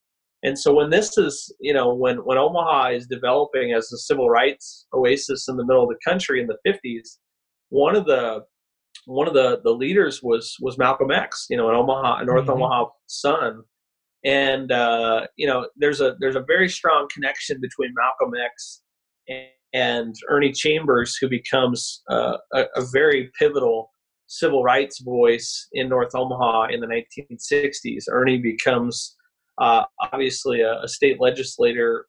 And 0.44 0.60
so 0.60 0.74
when 0.74 0.90
this 0.90 1.18
is, 1.18 1.54
you 1.62 1.74
know, 1.74 1.94
when 1.94 2.18
when 2.18 2.38
Omaha 2.38 2.90
is 2.90 3.08
developing 3.08 3.74
as 3.74 3.92
a 3.92 3.98
civil 3.98 4.30
rights 4.30 4.86
oasis 4.94 5.48
in 5.48 5.56
the 5.56 5.66
middle 5.66 5.84
of 5.84 5.90
the 5.90 6.12
country 6.12 6.42
in 6.42 6.48
the 6.48 6.58
50s, 6.68 7.18
one 7.70 7.96
of 7.96 8.06
the 8.06 8.44
one 9.06 9.28
of 9.28 9.34
the 9.34 9.62
the 9.64 9.72
leaders 9.72 10.22
was 10.24 10.56
was 10.60 10.78
Malcolm 10.78 11.12
X, 11.12 11.48
you 11.50 11.58
know, 11.58 11.70
an 11.70 11.76
Omaha, 11.76 12.20
a 12.22 12.26
North 12.26 12.44
mm-hmm. 12.44 12.62
Omaha 12.64 12.86
son. 13.08 13.64
And 14.24 14.72
uh, 14.72 15.28
you 15.36 15.48
know, 15.48 15.68
there's 15.76 16.02
a 16.02 16.16
there's 16.20 16.36
a 16.36 16.46
very 16.48 16.70
strong 16.70 17.08
connection 17.14 17.60
between 17.62 17.94
Malcolm 17.96 18.34
X 18.44 18.82
and, 19.28 19.48
and 19.74 20.16
Ernie 20.30 20.52
Chambers, 20.52 21.18
who 21.20 21.30
becomes 21.30 22.02
uh, 22.10 22.38
a, 22.54 22.64
a, 22.76 22.86
very 22.94 23.30
pivotal 23.38 23.92
civil 24.28 24.64
rights 24.64 25.02
voice 25.02 25.68
in 25.74 25.90
North 25.90 26.16
Omaha 26.16 26.68
in 26.72 26.80
the 26.80 26.88
1960s. 26.88 28.06
Ernie 28.10 28.40
becomes 28.40 29.16
uh, 29.60 29.84
obviously 30.12 30.62
a, 30.62 30.82
a, 30.82 30.88
state 30.88 31.20
legislator 31.20 32.08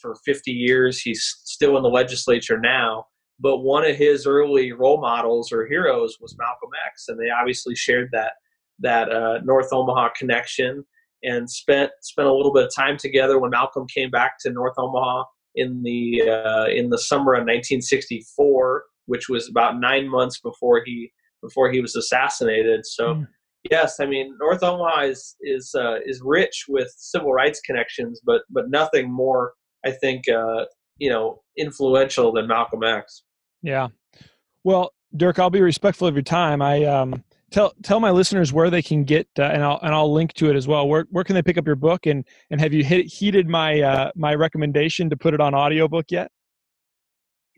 for 0.00 0.14
50 0.24 0.50
years. 0.52 1.00
He's 1.00 1.24
still 1.44 1.76
in 1.76 1.82
the 1.82 1.88
legislature 1.88 2.60
now, 2.60 3.06
but 3.38 3.58
one 3.58 3.84
of 3.84 3.96
his 3.96 4.26
early 4.26 4.72
role 4.72 5.00
models 5.00 5.52
or 5.52 5.66
heroes 5.66 6.16
was 6.20 6.36
Malcolm 6.38 6.70
X, 6.86 7.08
and 7.08 7.18
they 7.18 7.30
obviously 7.30 7.74
shared 7.74 8.08
that 8.12 8.32
that 8.78 9.10
uh, 9.10 9.38
North 9.44 9.72
Omaha 9.72 10.10
connection 10.18 10.84
and 11.22 11.50
spent 11.50 11.90
spent 12.02 12.28
a 12.28 12.32
little 12.32 12.52
bit 12.52 12.64
of 12.64 12.74
time 12.74 12.96
together 12.96 13.38
when 13.38 13.50
Malcolm 13.50 13.86
came 13.92 14.10
back 14.10 14.34
to 14.40 14.50
North 14.50 14.74
Omaha 14.78 15.24
in 15.54 15.82
the 15.82 16.22
uh, 16.28 16.66
in 16.66 16.90
the 16.90 16.98
summer 16.98 17.34
of 17.34 17.40
1964, 17.40 18.84
which 19.06 19.28
was 19.28 19.48
about 19.48 19.80
nine 19.80 20.08
months 20.08 20.40
before 20.40 20.82
he 20.84 21.10
before 21.42 21.70
he 21.70 21.80
was 21.80 21.96
assassinated. 21.96 22.84
So, 22.84 23.14
mm. 23.14 23.28
yes, 23.70 24.00
I 24.00 24.06
mean 24.06 24.36
North 24.40 24.62
Omaha 24.62 25.02
is 25.02 25.36
is 25.40 25.74
uh, 25.74 25.96
is 26.04 26.20
rich 26.24 26.64
with 26.68 26.92
civil 26.96 27.32
rights 27.32 27.60
connections, 27.60 28.20
but 28.24 28.42
but 28.50 28.70
nothing 28.70 29.12
more, 29.12 29.52
I 29.84 29.90
think, 29.90 30.28
uh, 30.28 30.64
you 30.98 31.10
know, 31.10 31.42
influential 31.58 32.32
than 32.32 32.46
Malcolm 32.46 32.84
X. 32.84 33.24
Yeah. 33.66 33.88
Well, 34.62 34.92
Dirk, 35.16 35.40
I'll 35.40 35.50
be 35.50 35.60
respectful 35.60 36.06
of 36.06 36.14
your 36.14 36.22
time. 36.22 36.62
I 36.62 36.84
um, 36.84 37.24
tell 37.50 37.74
tell 37.82 37.98
my 37.98 38.12
listeners 38.12 38.52
where 38.52 38.70
they 38.70 38.80
can 38.80 39.02
get 39.02 39.28
uh, 39.40 39.42
and 39.42 39.62
I'll 39.64 39.80
and 39.82 39.92
I'll 39.92 40.12
link 40.12 40.34
to 40.34 40.48
it 40.48 40.54
as 40.54 40.68
well. 40.68 40.88
Where 40.88 41.04
where 41.10 41.24
can 41.24 41.34
they 41.34 41.42
pick 41.42 41.58
up 41.58 41.66
your 41.66 41.74
book 41.74 42.06
and 42.06 42.24
and 42.50 42.60
have 42.60 42.72
you 42.72 42.84
hit, 42.84 43.06
heeded 43.06 43.48
my 43.48 43.80
uh, 43.80 44.12
my 44.14 44.36
recommendation 44.36 45.10
to 45.10 45.16
put 45.16 45.34
it 45.34 45.40
on 45.40 45.52
audiobook 45.52 46.12
yet? 46.12 46.30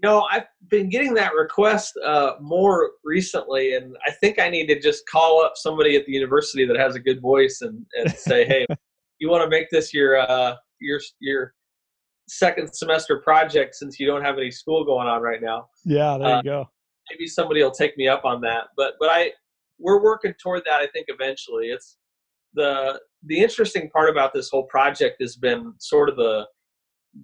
You 0.03 0.09
know, 0.09 0.27
I've 0.33 0.47
been 0.71 0.89
getting 0.89 1.13
that 1.15 1.35
request 1.35 1.93
uh, 2.03 2.35
more 2.41 2.93
recently, 3.05 3.75
and 3.75 3.95
I 4.07 4.13
think 4.13 4.39
I 4.39 4.49
need 4.49 4.69
to 4.69 4.81
just 4.81 5.07
call 5.09 5.45
up 5.45 5.53
somebody 5.57 5.95
at 5.97 6.07
the 6.07 6.13
university 6.13 6.65
that 6.65 6.77
has 6.79 6.95
a 6.95 7.01
good 7.01 7.21
voice 7.21 7.59
and, 7.61 7.85
and 7.99 8.11
say, 8.13 8.47
"Hey, 8.47 8.65
you 9.19 9.29
want 9.29 9.45
to 9.45 9.51
make 9.51 9.69
this 9.71 9.93
your 9.93 10.17
uh, 10.17 10.55
your 10.81 11.01
your 11.21 11.53
second 12.29 12.73
semester 12.73 13.21
project 13.21 13.75
since 13.75 13.99
you 13.99 14.07
don't 14.07 14.23
have 14.23 14.39
any 14.39 14.51
school 14.51 14.85
going 14.85 15.09
on 15.09 15.23
right 15.23 15.43
now?" 15.43 15.69
Yeah, 15.85 16.19
there 16.19 16.29
you 16.29 16.35
uh, 16.35 16.43
go. 16.43 16.71
Maybe 17.11 17.27
somebody 17.27 17.63
will 17.63 17.71
take 17.71 17.97
me 17.97 18.09
up 18.09 18.25
on 18.25 18.41
that. 18.43 18.69
But 18.77 18.95
but 19.01 19.09
I 19.11 19.33
we're 19.79 20.03
working 20.03 20.35
toward 20.43 20.63
that. 20.67 20.81
I 20.81 20.87
think 20.89 21.07
eventually, 21.09 21.67
it's 21.69 21.97
the 22.55 23.01
the 23.25 23.41
interesting 23.41 23.91
part 23.91 24.11
about 24.11 24.33
this 24.33 24.49
whole 24.49 24.65
project 24.65 25.17
has 25.21 25.37
been 25.37 25.75
sort 25.79 26.09
of 26.09 26.17
the 26.17 26.47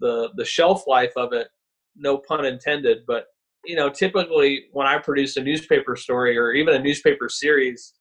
the 0.01 0.31
the 0.37 0.45
shelf 0.45 0.85
life 0.87 1.13
of 1.17 1.33
it. 1.33 1.49
No 1.97 2.19
pun 2.19 2.45
intended, 2.45 2.99
but 3.07 3.27
you 3.65 3.77
know, 3.77 3.89
typically 3.89 4.65
when 4.73 4.87
I 4.87 4.99
produce 4.99 5.37
a 5.37 5.43
newspaper 5.43 5.97
story 5.97 6.37
or 6.37 6.53
even 6.53 6.75
a 6.75 6.79
newspaper 6.79 7.29
series, 7.29 7.95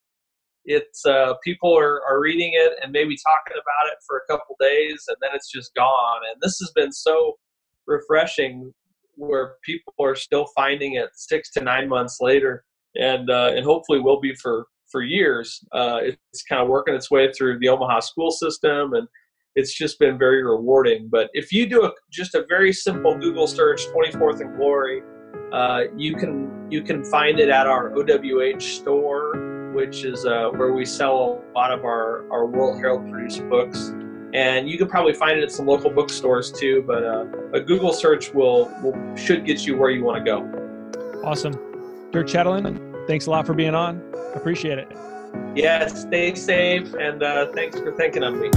it's 0.64 1.04
uh, 1.04 1.34
people 1.42 1.76
are, 1.76 2.02
are 2.08 2.20
reading 2.20 2.52
it 2.54 2.72
and 2.82 2.92
maybe 2.92 3.16
talking 3.16 3.60
about 3.60 3.92
it 3.92 3.98
for 4.06 4.18
a 4.18 4.32
couple 4.32 4.56
days 4.60 5.04
and 5.08 5.16
then 5.20 5.30
it's 5.34 5.50
just 5.50 5.74
gone. 5.74 6.20
And 6.30 6.40
this 6.40 6.58
has 6.60 6.72
been 6.74 6.92
so 6.92 7.34
refreshing 7.86 8.72
where 9.16 9.54
people 9.64 9.94
are 10.00 10.14
still 10.14 10.46
finding 10.56 10.94
it 10.94 11.10
six 11.14 11.50
to 11.52 11.62
nine 11.62 11.88
months 11.88 12.18
later 12.20 12.64
and 12.96 13.30
uh, 13.30 13.52
and 13.54 13.64
hopefully 13.64 14.00
will 14.00 14.20
be 14.20 14.34
for 14.34 14.66
for 14.90 15.02
years. 15.02 15.64
Uh, 15.72 15.98
it's 16.02 16.42
kind 16.48 16.62
of 16.62 16.68
working 16.68 16.94
its 16.94 17.10
way 17.10 17.32
through 17.32 17.58
the 17.58 17.68
Omaha 17.68 18.00
school 18.00 18.30
system, 18.30 18.94
and 18.94 19.08
it's 19.56 19.74
just 19.76 19.98
been 19.98 20.18
very 20.18 20.42
rewarding. 20.44 21.08
But 21.10 21.30
if 21.32 21.52
you 21.52 21.68
do 21.68 21.84
a, 21.84 21.92
just 22.12 22.34
a 22.34 22.44
very 22.48 22.72
simple 22.72 23.16
Google 23.18 23.46
search, 23.46 23.86
24th 23.88 24.40
and 24.40 24.56
Glory, 24.56 25.02
uh, 25.52 25.84
you 25.96 26.14
can 26.14 26.68
you 26.70 26.82
can 26.82 27.04
find 27.04 27.38
it 27.38 27.48
at 27.48 27.66
our 27.66 27.90
OWH 27.90 28.62
store, 28.62 29.32
which 29.74 30.04
is 30.04 30.24
uh, 30.24 30.48
where 30.50 30.72
we 30.72 30.84
sell 30.84 31.42
a 31.50 31.52
lot 31.52 31.72
of 31.72 31.84
our 31.84 32.30
our 32.30 32.46
World 32.46 32.78
Herald 32.78 33.10
produced 33.10 33.46
books. 33.48 33.92
And 34.32 34.68
you 34.68 34.78
can 34.78 34.88
probably 34.88 35.14
find 35.14 35.38
it 35.38 35.44
at 35.44 35.52
some 35.52 35.66
local 35.66 35.90
bookstores 35.90 36.50
too, 36.50 36.82
but 36.86 37.04
uh, 37.04 37.26
a 37.52 37.60
Google 37.60 37.92
search 37.92 38.34
will, 38.34 38.66
will 38.82 39.16
should 39.16 39.46
get 39.46 39.64
you 39.64 39.76
where 39.76 39.90
you 39.90 40.02
want 40.02 40.24
to 40.24 40.24
go. 40.24 41.20
Awesome. 41.22 41.52
Dirk 42.10 42.26
Chatelain, 42.26 43.06
thanks 43.06 43.26
a 43.26 43.30
lot 43.30 43.46
for 43.46 43.54
being 43.54 43.74
on. 43.74 44.02
Appreciate 44.34 44.78
it. 44.78 44.90
Yeah, 45.54 45.86
stay 45.86 46.34
safe 46.34 46.94
and 46.94 47.22
uh, 47.22 47.52
thanks 47.52 47.78
for 47.78 47.92
thinking 47.92 48.24
of 48.24 48.34
me. 48.34 48.50